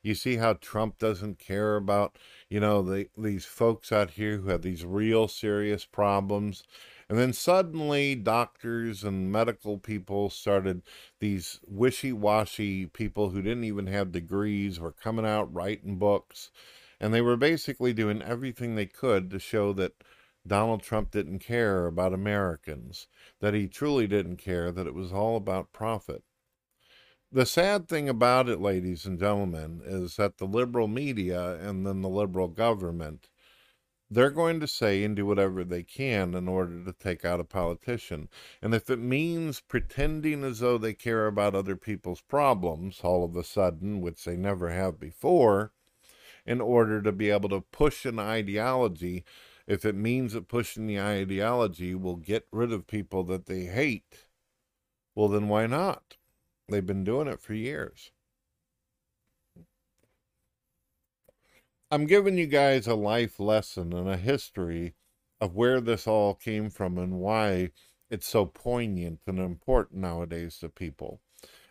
You 0.01 0.13
see 0.13 0.35
how 0.35 0.53
Trump 0.53 0.99
doesn't 0.99 1.39
care 1.39 1.77
about, 1.77 2.19
you 2.47 2.59
know, 2.59 2.83
the, 2.83 3.09
these 3.17 3.43
folks 3.43 3.91
out 3.91 4.11
here 4.11 4.37
who 4.37 4.49
have 4.49 4.61
these 4.61 4.85
real 4.85 5.27
serious 5.27 5.83
problems. 5.83 6.63
And 7.07 7.19
then 7.19 7.33
suddenly, 7.33 8.15
doctors 8.15 9.03
and 9.03 9.31
medical 9.31 9.77
people 9.77 10.31
started, 10.31 10.81
these 11.19 11.59
wishy 11.67 12.11
washy 12.11 12.87
people 12.87 13.29
who 13.29 13.43
didn't 13.43 13.63
even 13.63 13.87
have 13.87 14.11
degrees 14.11 14.79
were 14.79 14.91
coming 14.91 15.25
out 15.25 15.53
writing 15.53 15.99
books. 15.99 16.49
And 16.99 17.13
they 17.13 17.21
were 17.21 17.37
basically 17.37 17.93
doing 17.93 18.23
everything 18.23 18.73
they 18.75 18.87
could 18.87 19.29
to 19.29 19.39
show 19.39 19.71
that 19.73 20.03
Donald 20.47 20.81
Trump 20.81 21.11
didn't 21.11 21.39
care 21.39 21.85
about 21.85 22.13
Americans, 22.13 23.07
that 23.39 23.53
he 23.53 23.67
truly 23.67 24.07
didn't 24.07 24.37
care, 24.37 24.71
that 24.71 24.87
it 24.87 24.93
was 24.93 25.11
all 25.11 25.37
about 25.37 25.73
profit. 25.73 26.23
The 27.31 27.45
sad 27.45 27.87
thing 27.87 28.07
about 28.07 28.47
it, 28.47 28.61
ladies 28.61 29.05
and 29.05 29.19
gentlemen, 29.19 29.81
is 29.83 30.15
that 30.15 30.37
the 30.37 30.45
liberal 30.45 30.87
media 30.87 31.55
and 31.55 31.85
then 31.85 32.01
the 32.01 32.09
liberal 32.09 32.47
government 32.47 33.29
they're 34.15 34.31
going 34.31 34.61
to 34.61 34.67
say 34.67 35.03
and 35.03 35.13
do 35.15 35.25
whatever 35.25 35.63
they 35.65 35.83
can 35.83 36.33
in 36.33 36.47
order 36.47 36.83
to 36.83 36.93
take 36.93 37.25
out 37.25 37.41
a 37.41 37.43
politician. 37.43 38.29
And 38.61 38.73
if 38.73 38.89
it 38.89 38.99
means 38.99 39.59
pretending 39.59 40.43
as 40.45 40.59
though 40.59 40.77
they 40.77 40.93
care 40.93 41.27
about 41.27 41.53
other 41.53 41.75
people's 41.75 42.21
problems 42.21 43.01
all 43.03 43.25
of 43.25 43.35
a 43.35 43.43
sudden, 43.43 43.99
which 43.99 44.23
they 44.23 44.37
never 44.37 44.69
have 44.69 44.99
before, 44.99 45.73
in 46.45 46.61
order 46.61 47.01
to 47.01 47.11
be 47.11 47.29
able 47.29 47.49
to 47.49 47.59
push 47.59 48.05
an 48.05 48.17
ideology, 48.17 49.25
if 49.67 49.83
it 49.83 49.95
means 49.95 50.31
that 50.31 50.47
pushing 50.47 50.87
the 50.87 50.99
ideology 50.99 51.93
will 51.93 52.15
get 52.15 52.47
rid 52.51 52.71
of 52.71 52.87
people 52.87 53.23
that 53.25 53.47
they 53.47 53.65
hate, 53.65 54.27
well, 55.13 55.27
then 55.27 55.49
why 55.49 55.67
not? 55.67 56.15
They've 56.69 56.85
been 56.85 57.03
doing 57.03 57.27
it 57.27 57.41
for 57.41 57.53
years. 57.53 58.11
I'm 61.91 62.07
giving 62.07 62.35
you 62.35 62.47
guys 62.47 62.87
a 62.87 62.95
life 62.95 63.39
lesson 63.39 63.93
and 63.93 64.09
a 64.09 64.17
history 64.17 64.95
of 65.39 65.55
where 65.55 65.79
this 65.79 66.07
all 66.07 66.33
came 66.33 66.71
from 66.71 66.97
and 66.97 67.19
why 67.19 67.73
it's 68.09 68.27
so 68.27 68.47
poignant 68.47 69.19
and 69.27 69.37
important 69.37 70.01
nowadays 70.01 70.57
to 70.59 70.69
people. 70.69 71.21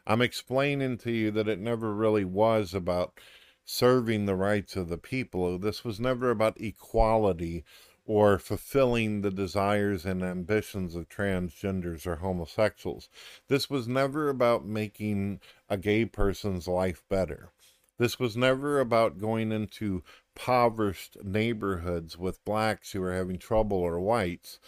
I'm 0.06 0.22
explaining 0.22 0.98
to 0.98 1.10
you 1.10 1.32
that 1.32 1.48
it 1.48 1.58
never 1.58 1.92
really 1.92 2.24
was 2.24 2.74
about 2.74 3.18
serving 3.64 4.26
the 4.26 4.36
rights 4.36 4.76
of 4.76 4.88
the 4.88 4.98
people. 4.98 5.58
This 5.58 5.82
was 5.82 5.98
never 5.98 6.30
about 6.30 6.60
equality 6.60 7.64
or 8.06 8.38
fulfilling 8.38 9.22
the 9.22 9.32
desires 9.32 10.06
and 10.06 10.22
ambitions 10.22 10.94
of 10.94 11.08
transgenders 11.08 12.06
or 12.06 12.16
homosexuals. 12.16 13.08
This 13.48 13.68
was 13.68 13.88
never 13.88 14.28
about 14.28 14.64
making 14.64 15.40
a 15.68 15.76
gay 15.76 16.04
person's 16.04 16.68
life 16.68 17.02
better. 17.08 17.50
This 17.96 18.18
was 18.18 18.36
never 18.36 18.80
about 18.80 19.18
going 19.18 19.52
into 19.52 20.02
impoverished 20.34 21.16
neighborhoods 21.22 22.18
with 22.18 22.44
blacks 22.44 22.92
who 22.92 23.02
are 23.02 23.14
having 23.14 23.38
trouble 23.38 23.76
or 23.76 24.00
whites 24.00 24.58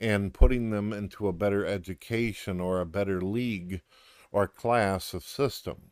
and 0.00 0.32
putting 0.32 0.70
them 0.70 0.92
into 0.92 1.28
a 1.28 1.32
better 1.32 1.66
education 1.66 2.58
or 2.58 2.80
a 2.80 2.86
better 2.86 3.20
league 3.20 3.82
or 4.32 4.48
class 4.48 5.12
of 5.12 5.22
system. 5.22 5.90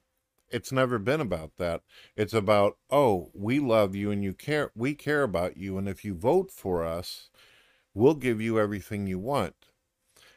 It's 0.50 0.72
never 0.72 0.98
been 0.98 1.20
about 1.20 1.58
that. 1.58 1.82
It's 2.16 2.32
about, 2.32 2.78
oh, 2.90 3.30
we 3.34 3.58
love 3.58 3.94
you 3.94 4.10
and 4.10 4.24
you 4.24 4.32
care 4.32 4.70
we 4.74 4.94
care 4.94 5.24
about 5.24 5.58
you 5.58 5.76
and 5.76 5.86
if 5.86 6.06
you 6.06 6.14
vote 6.14 6.50
for 6.50 6.84
us, 6.84 7.28
we'll 7.92 8.14
give 8.14 8.40
you 8.40 8.58
everything 8.58 9.06
you 9.06 9.18
want. 9.18 9.67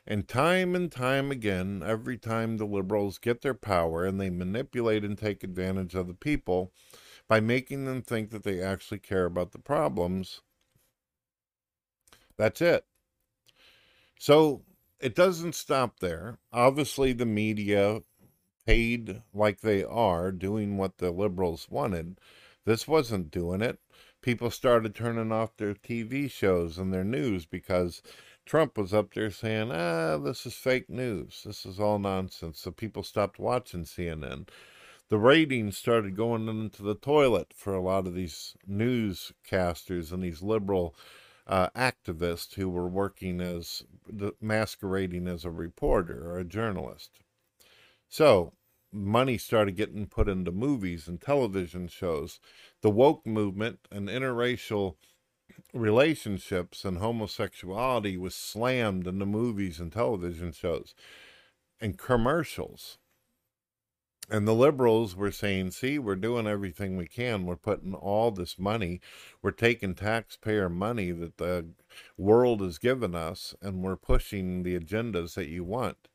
And 0.07 0.27
time 0.27 0.75
and 0.75 0.91
time 0.91 1.31
again, 1.31 1.83
every 1.85 2.17
time 2.17 2.57
the 2.57 2.65
liberals 2.65 3.19
get 3.19 3.41
their 3.41 3.53
power 3.53 4.03
and 4.03 4.19
they 4.19 4.29
manipulate 4.29 5.03
and 5.03 5.17
take 5.17 5.43
advantage 5.43 5.93
of 5.93 6.07
the 6.07 6.13
people 6.13 6.73
by 7.27 7.39
making 7.39 7.85
them 7.85 8.01
think 8.01 8.31
that 8.31 8.43
they 8.43 8.61
actually 8.61 8.99
care 8.99 9.25
about 9.25 9.51
the 9.51 9.59
problems, 9.59 10.41
that's 12.35 12.61
it. 12.61 12.85
So 14.19 14.63
it 14.99 15.15
doesn't 15.15 15.55
stop 15.55 15.99
there. 15.99 16.39
Obviously, 16.51 17.13
the 17.13 17.25
media 17.25 18.01
paid 18.65 19.21
like 19.33 19.61
they 19.61 19.83
are 19.83 20.31
doing 20.31 20.77
what 20.77 20.97
the 20.97 21.11
liberals 21.11 21.67
wanted. 21.69 22.19
This 22.65 22.87
wasn't 22.87 23.31
doing 23.31 23.61
it. 23.61 23.79
People 24.21 24.51
started 24.51 24.93
turning 24.93 25.31
off 25.31 25.57
their 25.57 25.73
TV 25.73 26.29
shows 26.29 26.77
and 26.77 26.93
their 26.93 27.03
news 27.03 27.45
because 27.45 28.03
Trump 28.45 28.77
was 28.77 28.93
up 28.93 29.13
there 29.13 29.31
saying, 29.31 29.71
ah, 29.71 30.17
this 30.17 30.45
is 30.45 30.53
fake 30.53 30.89
news. 30.89 31.43
This 31.45 31.65
is 31.65 31.79
all 31.79 31.99
nonsense. 31.99 32.59
So 32.59 32.71
people 32.71 33.03
stopped 33.03 33.39
watching 33.39 33.83
CNN. 33.83 34.47
The 35.09 35.17
ratings 35.17 35.77
started 35.77 36.15
going 36.15 36.47
into 36.47 36.83
the 36.83 36.95
toilet 36.95 37.53
for 37.53 37.73
a 37.73 37.81
lot 37.81 38.07
of 38.07 38.15
these 38.15 38.55
newscasters 38.69 40.11
and 40.11 40.23
these 40.23 40.41
liberal 40.41 40.95
uh, 41.47 41.69
activists 41.75 42.53
who 42.53 42.69
were 42.69 42.87
working 42.87 43.41
as 43.41 43.83
masquerading 44.39 45.27
as 45.27 45.43
a 45.43 45.51
reporter 45.51 46.31
or 46.31 46.39
a 46.39 46.45
journalist. 46.45 47.19
So, 48.07 48.53
money 48.91 49.37
started 49.37 49.75
getting 49.75 50.07
put 50.07 50.27
into 50.27 50.51
movies 50.51 51.07
and 51.07 51.19
television 51.19 51.87
shows. 51.87 52.39
The 52.81 52.89
woke 52.89 53.25
movement 53.25 53.79
and 53.91 54.07
interracial 54.07 54.95
relationships 55.73 56.83
and 56.83 56.97
homosexuality 56.97 58.17
was 58.17 58.35
slammed 58.35 59.07
in 59.07 59.19
the 59.19 59.25
movies 59.25 59.79
and 59.79 59.91
television 59.91 60.51
shows 60.51 60.93
and 61.79 61.97
commercials. 61.97 62.97
And 64.29 64.47
the 64.47 64.53
liberals 64.53 65.15
were 65.15 65.31
saying, 65.31 65.71
see, 65.71 65.99
we're 65.99 66.15
doing 66.15 66.47
everything 66.47 66.95
we 66.95 67.07
can. 67.07 67.45
We're 67.45 67.57
putting 67.57 67.93
all 67.93 68.31
this 68.31 68.57
money, 68.57 69.01
we're 69.41 69.51
taking 69.51 69.93
taxpayer 69.93 70.69
money 70.69 71.11
that 71.11 71.37
the 71.37 71.67
world 72.17 72.61
has 72.61 72.77
given 72.77 73.13
us, 73.13 73.55
and 73.61 73.83
we're 73.83 73.97
pushing 73.97 74.63
the 74.63 74.79
agendas 74.79 75.33
that 75.33 75.49
you 75.49 75.65
want. 75.65 76.07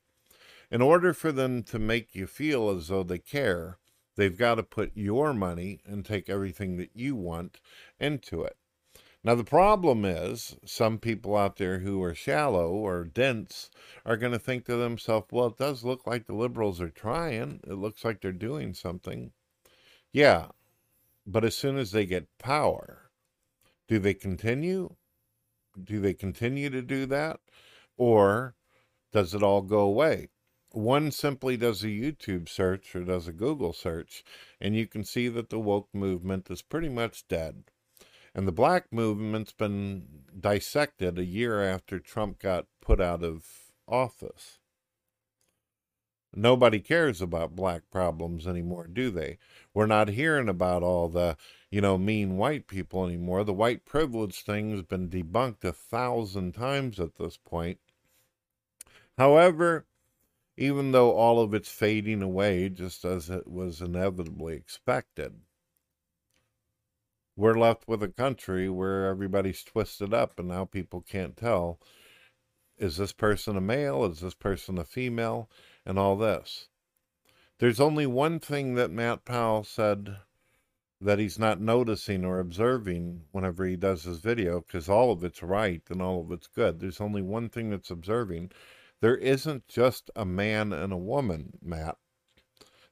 In 0.70 0.80
order 0.80 1.12
for 1.12 1.30
them 1.30 1.62
to 1.64 1.78
make 1.78 2.14
you 2.14 2.26
feel 2.26 2.70
as 2.70 2.88
though 2.88 3.02
they 3.02 3.18
care, 3.18 3.78
they've 4.16 4.36
got 4.36 4.54
to 4.54 4.62
put 4.62 4.92
your 4.94 5.34
money 5.34 5.80
and 5.84 6.04
take 6.04 6.30
everything 6.30 6.78
that 6.78 6.90
you 6.94 7.14
want 7.14 7.60
into 8.00 8.42
it. 8.42 8.56
Now, 9.26 9.34
the 9.34 9.42
problem 9.42 10.04
is 10.04 10.56
some 10.64 11.00
people 11.00 11.36
out 11.36 11.56
there 11.56 11.80
who 11.80 12.00
are 12.00 12.14
shallow 12.14 12.70
or 12.70 13.02
dense 13.02 13.70
are 14.04 14.16
going 14.16 14.30
to 14.30 14.38
think 14.38 14.66
to 14.66 14.76
themselves, 14.76 15.26
well, 15.32 15.48
it 15.48 15.56
does 15.56 15.82
look 15.82 16.06
like 16.06 16.26
the 16.26 16.32
liberals 16.32 16.80
are 16.80 16.90
trying. 16.90 17.58
It 17.66 17.72
looks 17.72 18.04
like 18.04 18.20
they're 18.20 18.30
doing 18.30 18.72
something. 18.72 19.32
Yeah, 20.12 20.50
but 21.26 21.44
as 21.44 21.56
soon 21.56 21.76
as 21.76 21.90
they 21.90 22.06
get 22.06 22.38
power, 22.38 23.10
do 23.88 23.98
they 23.98 24.14
continue? 24.14 24.94
Do 25.82 25.98
they 25.98 26.14
continue 26.14 26.70
to 26.70 26.80
do 26.80 27.04
that? 27.06 27.40
Or 27.96 28.54
does 29.12 29.34
it 29.34 29.42
all 29.42 29.62
go 29.62 29.80
away? 29.80 30.28
One 30.70 31.10
simply 31.10 31.56
does 31.56 31.82
a 31.82 31.88
YouTube 31.88 32.48
search 32.48 32.94
or 32.94 33.02
does 33.02 33.26
a 33.26 33.32
Google 33.32 33.72
search, 33.72 34.22
and 34.60 34.76
you 34.76 34.86
can 34.86 35.02
see 35.02 35.26
that 35.26 35.50
the 35.50 35.58
woke 35.58 35.88
movement 35.92 36.48
is 36.48 36.62
pretty 36.62 36.88
much 36.88 37.26
dead. 37.26 37.64
And 38.36 38.46
the 38.46 38.52
black 38.52 38.92
movement's 38.92 39.52
been 39.52 40.24
dissected 40.38 41.18
a 41.18 41.24
year 41.24 41.62
after 41.62 41.98
Trump 41.98 42.38
got 42.38 42.66
put 42.82 43.00
out 43.00 43.24
of 43.24 43.72
office. 43.88 44.58
Nobody 46.34 46.80
cares 46.80 47.22
about 47.22 47.56
black 47.56 47.84
problems 47.90 48.46
anymore, 48.46 48.88
do 48.92 49.08
they? 49.08 49.38
We're 49.72 49.86
not 49.86 50.10
hearing 50.10 50.50
about 50.50 50.82
all 50.82 51.08
the, 51.08 51.38
you 51.70 51.80
know, 51.80 51.96
mean 51.96 52.36
white 52.36 52.66
people 52.66 53.06
anymore. 53.06 53.42
The 53.42 53.54
white 53.54 53.86
privilege 53.86 54.42
thing's 54.42 54.82
been 54.82 55.08
debunked 55.08 55.64
a 55.64 55.72
thousand 55.72 56.52
times 56.52 57.00
at 57.00 57.16
this 57.16 57.38
point. 57.38 57.78
However, 59.16 59.86
even 60.58 60.92
though 60.92 61.12
all 61.12 61.40
of 61.40 61.54
it's 61.54 61.70
fading 61.70 62.20
away 62.20 62.68
just 62.68 63.02
as 63.06 63.30
it 63.30 63.48
was 63.48 63.80
inevitably 63.80 64.56
expected, 64.56 65.40
we're 67.36 67.58
left 67.58 67.86
with 67.86 68.02
a 68.02 68.08
country 68.08 68.68
where 68.68 69.06
everybody's 69.06 69.62
twisted 69.62 70.14
up 70.14 70.38
and 70.38 70.48
now 70.48 70.64
people 70.64 71.00
can't 71.00 71.36
tell 71.36 71.78
is 72.78 72.98
this 72.98 73.12
person 73.12 73.56
a 73.56 73.60
male? 73.60 74.04
Is 74.04 74.20
this 74.20 74.34
person 74.34 74.78
a 74.78 74.84
female? 74.84 75.48
And 75.84 75.98
all 75.98 76.16
this. 76.16 76.68
There's 77.58 77.80
only 77.80 78.06
one 78.06 78.38
thing 78.38 78.74
that 78.74 78.90
matt 78.90 79.24
powell 79.24 79.64
said 79.64 80.18
that 81.00 81.18
he's 81.18 81.38
not 81.38 81.60
noticing 81.60 82.24
or 82.24 82.38
observing 82.38 83.22
whenever 83.32 83.64
he 83.64 83.76
does 83.76 84.04
his 84.04 84.18
video 84.18 84.60
because 84.60 84.88
all 84.88 85.12
of 85.12 85.24
it's 85.24 85.42
right 85.42 85.82
and 85.88 86.02
all 86.02 86.20
of 86.20 86.32
it's 86.32 86.48
good. 86.48 86.80
There's 86.80 87.00
only 87.00 87.22
one 87.22 87.48
thing 87.48 87.70
that's 87.70 87.90
observing. 87.90 88.50
There 89.00 89.16
isn't 89.16 89.68
just 89.68 90.10
a 90.16 90.24
man 90.24 90.72
and 90.72 90.92
a 90.92 90.98
woman 90.98 91.58
matt. 91.62 91.96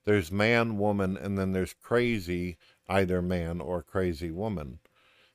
There's 0.05 0.31
man 0.31 0.79
woman 0.79 1.17
and 1.17 1.37
then 1.37 1.53
there's 1.53 1.75
crazy 1.75 2.59
either 2.89 3.23
man 3.23 3.61
or 3.61 3.83
crazy 3.83 4.31
woman. 4.31 4.79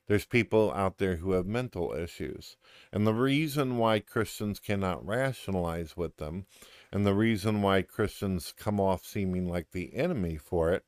There's 0.06 0.24
people 0.24 0.72
out 0.72 0.98
there 0.98 1.16
who 1.16 1.32
have 1.32 1.46
mental 1.46 1.92
issues. 1.92 2.56
And 2.92 3.06
the 3.06 3.14
reason 3.14 3.78
why 3.78 4.00
Christians 4.00 4.58
cannot 4.58 5.06
rationalize 5.06 5.96
with 5.96 6.16
them, 6.16 6.46
and 6.90 7.06
the 7.06 7.14
reason 7.14 7.62
why 7.62 7.82
Christians 7.82 8.52
come 8.56 8.80
off 8.80 9.06
seeming 9.06 9.48
like 9.48 9.70
the 9.70 9.94
enemy 9.94 10.36
for 10.36 10.72
it, 10.72 10.84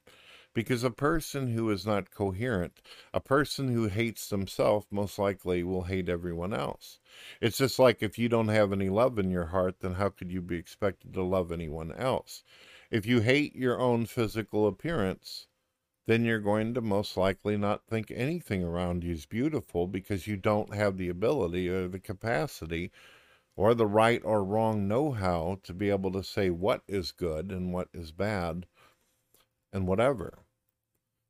because 0.54 0.82
a 0.82 0.90
person 0.90 1.52
who 1.52 1.70
is 1.70 1.86
not 1.86 2.10
coherent, 2.10 2.82
a 3.14 3.20
person 3.20 3.72
who 3.72 3.86
hates 3.86 4.28
themselves, 4.28 4.86
most 4.90 5.18
likely 5.18 5.62
will 5.62 5.84
hate 5.84 6.08
everyone 6.08 6.52
else. 6.52 6.98
It's 7.40 7.58
just 7.58 7.78
like 7.78 8.02
if 8.02 8.18
you 8.18 8.28
don't 8.28 8.48
have 8.48 8.72
any 8.72 8.88
love 8.88 9.18
in 9.18 9.30
your 9.30 9.46
heart, 9.46 9.76
then 9.80 9.94
how 9.94 10.08
could 10.08 10.32
you 10.32 10.42
be 10.42 10.56
expected 10.56 11.14
to 11.14 11.22
love 11.22 11.52
anyone 11.52 11.92
else? 11.92 12.42
If 12.90 13.06
you 13.06 13.20
hate 13.20 13.54
your 13.54 13.80
own 13.80 14.04
physical 14.06 14.66
appearance, 14.66 15.46
then 16.06 16.24
you're 16.24 16.40
going 16.40 16.74
to 16.74 16.80
most 16.80 17.16
likely 17.16 17.56
not 17.56 17.86
think 17.86 18.10
anything 18.10 18.62
around 18.64 19.04
you 19.04 19.12
is 19.12 19.26
beautiful 19.26 19.86
because 19.86 20.26
you 20.26 20.36
don't 20.36 20.74
have 20.74 20.96
the 20.96 21.08
ability 21.08 21.68
or 21.68 21.88
the 21.88 22.00
capacity 22.00 22.90
or 23.54 23.74
the 23.74 23.86
right 23.86 24.22
or 24.24 24.42
wrong 24.42 24.88
know 24.88 25.12
how 25.12 25.58
to 25.62 25.72
be 25.72 25.90
able 25.90 26.10
to 26.10 26.24
say 26.24 26.50
what 26.50 26.82
is 26.88 27.12
good 27.12 27.52
and 27.52 27.72
what 27.72 27.88
is 27.92 28.10
bad 28.10 28.66
and 29.72 29.86
whatever. 29.86 30.38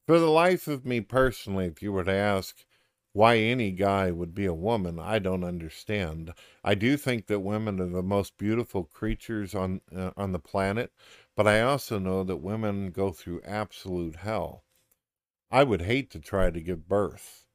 For 0.06 0.18
the 0.18 0.30
life 0.30 0.66
of 0.68 0.84
me 0.84 1.00
personally, 1.00 1.66
if 1.66 1.82
you 1.82 1.92
were 1.92 2.04
to 2.04 2.12
ask 2.12 2.64
why 3.14 3.36
any 3.36 3.72
guy 3.72 4.10
would 4.10 4.34
be 4.34 4.46
a 4.46 4.54
woman, 4.54 4.98
I 4.98 5.18
don't 5.18 5.44
understand. 5.44 6.32
I 6.64 6.74
do 6.74 6.96
think 6.96 7.26
that 7.26 7.40
women 7.40 7.80
are 7.80 7.86
the 7.86 8.02
most 8.02 8.38
beautiful 8.38 8.84
creatures 8.84 9.54
on 9.54 9.82
uh, 9.94 10.12
on 10.16 10.32
the 10.32 10.38
planet, 10.38 10.92
but 11.36 11.46
I 11.46 11.60
also 11.60 11.98
know 11.98 12.24
that 12.24 12.38
women 12.38 12.90
go 12.90 13.12
through 13.12 13.42
absolute 13.42 14.16
hell. 14.16 14.64
I 15.50 15.64
would 15.64 15.82
hate 15.82 16.10
to 16.12 16.20
try 16.20 16.50
to 16.50 16.60
give 16.60 16.88
birth. 16.88 17.46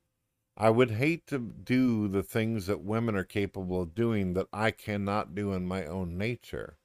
I 0.55 0.69
would 0.69 0.91
hate 0.91 1.25
to 1.27 1.39
do 1.39 2.07
the 2.07 2.23
things 2.23 2.67
that 2.67 2.81
women 2.81 3.15
are 3.15 3.23
capable 3.23 3.81
of 3.81 3.95
doing 3.95 4.33
that 4.33 4.47
I 4.53 4.71
cannot 4.71 5.35
do 5.35 5.53
in 5.53 5.67
my 5.67 5.85
own 5.85 6.17
nature. 6.17 6.77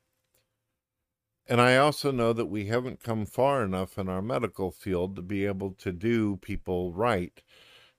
And 1.47 1.61
I 1.61 1.77
also 1.77 2.11
know 2.11 2.33
that 2.33 2.47
we 2.47 2.67
haven't 2.67 3.03
come 3.03 3.27
far 3.27 3.65
enough 3.65 3.99
in 3.99 4.09
our 4.09 4.23
medical 4.23 4.71
field 4.71 5.17
to 5.17 5.23
be 5.23 5.45
able 5.45 5.73
to 5.73 5.93
do 5.93 6.37
people 6.37 6.93
right 6.93 7.43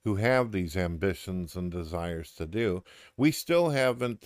who 0.04 0.16
have 0.16 0.52
these 0.52 0.76
ambitions 0.76 1.56
and 1.56 1.72
desires 1.72 2.32
to 2.32 2.46
do. 2.46 2.84
We 3.16 3.30
still 3.32 3.70
haven't 3.70 4.24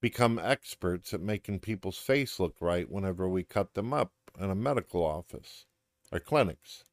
become 0.00 0.38
experts 0.38 1.14
at 1.14 1.20
making 1.20 1.60
people's 1.60 1.96
face 1.98 2.38
look 2.38 2.56
right 2.60 2.90
whenever 2.90 3.28
we 3.28 3.42
cut 3.44 3.74
them 3.74 3.94
up 3.94 4.12
in 4.38 4.50
a 4.50 4.54
medical 4.54 5.02
office 5.02 5.66
or 6.12 6.20
clinics. 6.20 6.84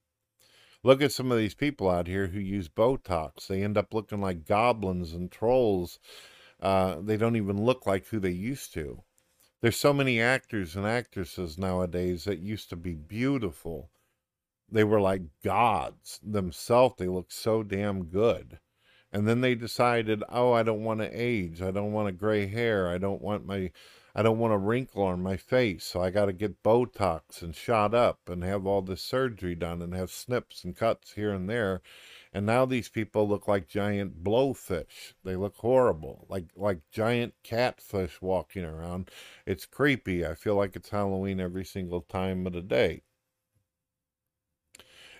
Look 0.83 1.01
at 1.01 1.11
some 1.11 1.31
of 1.31 1.37
these 1.37 1.53
people 1.53 1.89
out 1.89 2.07
here 2.07 2.27
who 2.27 2.39
use 2.39 2.69
Botox. 2.69 3.47
They 3.47 3.63
end 3.63 3.77
up 3.77 3.93
looking 3.93 4.21
like 4.21 4.47
goblins 4.47 5.13
and 5.13 5.31
trolls. 5.31 5.99
Uh, 6.59 6.97
they 7.01 7.17
don't 7.17 7.35
even 7.35 7.65
look 7.65 7.85
like 7.85 8.07
who 8.07 8.19
they 8.19 8.31
used 8.31 8.73
to. 8.73 9.03
There's 9.61 9.77
so 9.77 9.93
many 9.93 10.19
actors 10.19 10.75
and 10.75 10.87
actresses 10.87 11.57
nowadays 11.57 12.23
that 12.23 12.39
used 12.39 12.69
to 12.69 12.75
be 12.75 12.93
beautiful. 12.93 13.89
They 14.71 14.83
were 14.83 15.01
like 15.01 15.23
gods 15.43 16.19
themselves. 16.23 16.95
They 16.97 17.07
look 17.07 17.31
so 17.31 17.61
damn 17.61 18.05
good. 18.05 18.59
And 19.11 19.27
then 19.27 19.41
they 19.41 19.55
decided, 19.55 20.23
oh, 20.29 20.53
I 20.53 20.63
don't 20.63 20.85
want 20.85 21.01
to 21.01 21.09
age. 21.11 21.61
I 21.61 21.71
don't 21.71 21.91
want 21.91 22.07
a 22.07 22.13
gray 22.13 22.47
hair. 22.47 22.87
I 22.87 22.97
don't 22.97 23.21
want 23.21 23.45
my, 23.45 23.71
I 24.15 24.23
don't 24.23 24.39
want 24.39 24.53
a 24.53 24.57
wrinkle 24.57 25.03
on 25.03 25.21
my 25.21 25.35
face. 25.35 25.83
So 25.83 26.01
I 26.01 26.09
got 26.09 26.27
to 26.27 26.33
get 26.33 26.63
Botox 26.63 27.41
and 27.41 27.53
shot 27.53 27.93
up 27.93 28.29
and 28.29 28.43
have 28.43 28.65
all 28.65 28.81
this 28.81 29.01
surgery 29.01 29.55
done 29.55 29.81
and 29.81 29.93
have 29.93 30.11
snips 30.11 30.63
and 30.63 30.75
cuts 30.75 31.13
here 31.13 31.33
and 31.33 31.49
there. 31.49 31.81
And 32.33 32.45
now 32.45 32.65
these 32.65 32.87
people 32.87 33.27
look 33.27 33.49
like 33.49 33.67
giant 33.67 34.23
blowfish. 34.23 35.13
They 35.25 35.35
look 35.35 35.57
horrible, 35.57 36.25
like 36.29 36.45
like 36.55 36.79
giant 36.89 37.33
catfish 37.43 38.21
walking 38.21 38.63
around. 38.63 39.11
It's 39.45 39.65
creepy. 39.65 40.25
I 40.25 40.35
feel 40.35 40.55
like 40.55 40.77
it's 40.77 40.91
Halloween 40.91 41.41
every 41.41 41.65
single 41.65 41.99
time 41.99 42.47
of 42.47 42.53
the 42.53 42.61
day. 42.61 43.01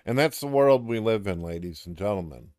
And 0.04 0.18
that's 0.18 0.40
the 0.40 0.46
world 0.46 0.86
we 0.86 0.98
live 0.98 1.26
in, 1.26 1.40
ladies 1.42 1.86
and 1.86 1.96
gentlemen. 1.96 2.50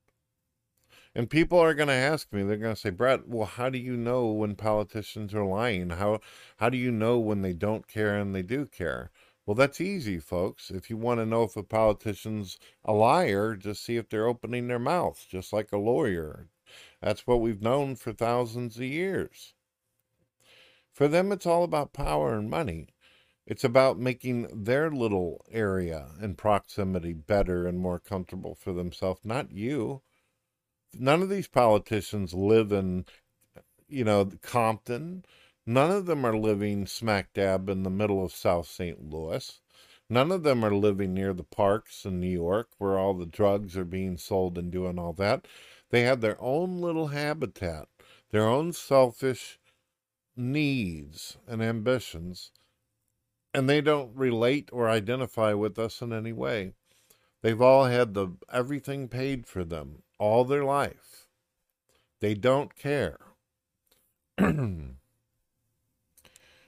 And 1.16 1.30
people 1.30 1.60
are 1.60 1.76
going 1.76 1.90
to 1.90 1.94
ask 1.94 2.34
me, 2.34 2.42
they're 2.44 2.58
going 2.58 2.74
to 2.74 2.80
say, 2.80 2.90
Brett, 2.90 3.28
well, 3.28 3.46
how 3.46 3.70
do 3.70 3.78
you 3.78 3.96
know 3.96 4.28
when 4.28 4.56
politicians 4.56 5.34
are 5.34 5.46
lying? 5.46 5.92
How, 5.92 6.22
how 6.58 6.70
do 6.70 6.78
you 6.78 6.90
know 6.90 7.20
when 7.20 7.42
they 7.42 7.54
don't 7.54 7.88
care 7.88 8.18
and 8.18 8.34
they 8.34 8.42
do 8.42 8.66
care? 8.66 9.12
Well, 9.46 9.56
that's 9.56 9.82
easy, 9.82 10.20
folks. 10.20 10.72
If 10.72 10.90
you 10.90 10.98
want 10.98 11.20
to 11.20 11.26
know 11.26 11.44
if 11.44 11.58
a 11.58 11.64
politician's 11.64 12.58
a 12.86 12.94
liar, 12.94 13.56
just 13.56 13.84
see 13.84 13.98
if 13.98 14.10
they're 14.10 14.28
opening 14.28 14.68
their 14.68 14.80
mouths, 14.80 15.26
just 15.26 15.52
like 15.52 15.72
a 15.72 15.78
lawyer. 15.78 16.48
That's 17.02 17.28
what 17.28 17.42
we've 17.42 17.62
known 17.62 17.96
for 17.96 18.14
thousands 18.14 18.78
of 18.78 18.84
years. 18.84 19.54
For 20.94 21.08
them, 21.08 21.32
it's 21.32 21.46
all 21.46 21.64
about 21.64 21.92
power 21.92 22.34
and 22.34 22.50
money. 22.50 22.88
It's 23.46 23.64
about 23.64 24.00
making 24.00 24.64
their 24.64 24.90
little 24.90 25.46
area 25.52 26.12
and 26.22 26.38
proximity 26.38 27.14
better 27.14 27.68
and 27.68 27.80
more 27.80 28.00
comfortable 28.00 28.56
for 28.56 28.72
themselves, 28.72 29.22
not 29.26 29.52
you. 29.52 30.02
None 30.94 31.22
of 31.22 31.30
these 31.30 31.48
politicians 31.48 32.34
live 32.34 32.72
in, 32.72 33.06
you 33.88 34.04
know, 34.04 34.30
Compton 34.42 35.26
None 35.66 35.92
of 35.92 36.08
them 36.08 36.26
are 36.26 36.36
living 36.38 36.86
smack 36.86 37.32
dab 37.34 37.70
in 37.70 37.84
the 37.84 37.90
middle 37.90 38.24
of 38.24 38.34
South 38.34 38.68
St. 38.68 39.10
Louis. 39.10 39.62
None 40.10 40.30
of 40.30 40.44
them 40.44 40.64
are 40.66 40.76
living 40.76 41.14
near 41.14 41.34
the 41.34 41.44
parks 41.44 42.04
in 42.04 42.20
New 42.20 42.28
York 42.28 42.70
where 42.80 42.98
all 43.00 43.14
the 43.14 43.26
drugs 43.26 43.78
are 43.78 43.86
being 43.86 44.18
sold 44.18 44.58
and 44.58 44.70
doing 44.70 45.00
all 45.00 45.14
that. 45.14 45.48
They 45.90 46.02
have 46.02 46.20
their 46.20 46.42
own 46.42 46.82
little 46.82 47.08
habitat, 47.08 47.88
their 48.32 48.46
own 48.46 48.74
selfish 48.74 49.58
needs 50.36 51.38
and 51.48 51.64
ambitions, 51.64 52.52
and 53.54 53.70
they 53.70 53.82
don't 53.82 54.16
relate 54.16 54.70
or 54.72 54.90
identify 54.90 55.54
with 55.54 55.78
us 55.78 56.02
in 56.02 56.12
any 56.12 56.34
way. 56.34 56.74
They've 57.42 57.62
all 57.62 57.86
had 57.86 58.14
the 58.14 58.36
everything 58.52 59.10
paid 59.10 59.48
for 59.48 59.64
them 59.64 60.04
all 60.18 60.46
their 60.46 60.64
life. 60.64 61.28
They 62.20 62.34
don't 62.34 62.76
care. 62.76 63.20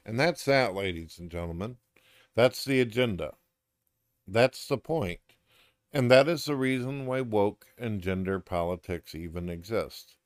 And 0.07 0.19
that's 0.19 0.45
that, 0.45 0.75
ladies 0.75 1.17
and 1.17 1.31
gentlemen. 1.31 1.77
That's 2.35 2.63
the 2.63 2.79
agenda. 2.79 3.33
That's 4.27 4.67
the 4.67 4.77
point. 4.77 5.19
And 5.91 6.11
that 6.11 6.27
is 6.27 6.45
the 6.45 6.55
reason 6.55 7.05
why 7.05 7.21
woke 7.21 7.67
and 7.77 8.01
gender 8.01 8.39
politics 8.39 9.15
even 9.15 9.49
exist. 9.49 10.17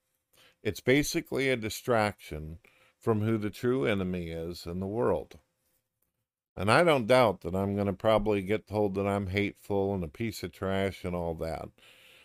It's 0.63 0.81
basically 0.81 1.49
a 1.49 1.55
distraction 1.55 2.59
from 2.99 3.21
who 3.21 3.37
the 3.37 3.49
true 3.49 3.85
enemy 3.85 4.31
is 4.31 4.65
in 4.65 4.81
the 4.81 4.87
world. 4.87 5.39
And 6.59 6.69
I 6.69 6.83
don't 6.83 7.07
doubt 7.07 7.39
that 7.41 7.55
I'm 7.55 7.75
going 7.75 7.87
to 7.87 7.93
probably 7.93 8.41
get 8.41 8.67
told 8.67 8.95
that 8.95 9.07
I'm 9.07 9.27
hateful 9.27 9.95
and 9.95 10.03
a 10.03 10.09
piece 10.09 10.43
of 10.43 10.51
trash 10.51 11.05
and 11.05 11.15
all 11.15 11.33
that. 11.35 11.69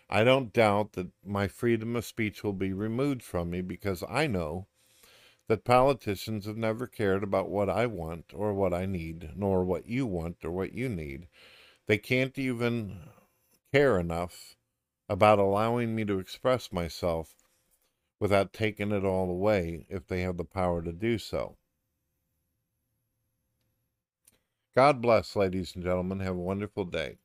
I 0.09 0.25
don't 0.25 0.51
doubt 0.51 0.91
that 0.93 1.07
my 1.25 1.47
freedom 1.47 1.95
of 1.95 2.03
speech 2.03 2.43
will 2.43 2.51
be 2.51 2.73
removed 2.73 3.23
from 3.23 3.49
me 3.49 3.61
because 3.61 4.03
I 4.09 4.27
know 4.27 4.67
that 5.47 5.63
politicians 5.63 6.47
have 6.47 6.57
never 6.57 6.85
cared 6.85 7.23
about 7.23 7.49
what 7.49 7.69
I 7.69 7.85
want 7.85 8.33
or 8.35 8.53
what 8.53 8.73
I 8.73 8.85
need, 8.85 9.31
nor 9.37 9.63
what 9.63 9.87
you 9.87 10.05
want 10.05 10.43
or 10.43 10.51
what 10.51 10.73
you 10.73 10.89
need. 10.89 11.29
They 11.87 11.97
can't 11.97 12.37
even 12.37 13.03
care 13.71 13.97
enough 13.97 14.57
about 15.07 15.39
allowing 15.39 15.95
me 15.95 16.03
to 16.03 16.19
express 16.19 16.73
myself 16.73 17.37
without 18.19 18.51
taking 18.51 18.91
it 18.91 19.05
all 19.05 19.29
away 19.29 19.85
if 19.87 20.07
they 20.07 20.23
have 20.23 20.35
the 20.35 20.43
power 20.43 20.81
to 20.81 20.91
do 20.91 21.17
so. 21.17 21.55
God 24.75 25.01
bless, 25.01 25.35
ladies 25.35 25.75
and 25.75 25.83
gentlemen. 25.83 26.19
Have 26.19 26.35
a 26.35 26.39
wonderful 26.39 26.85
day. 26.85 27.17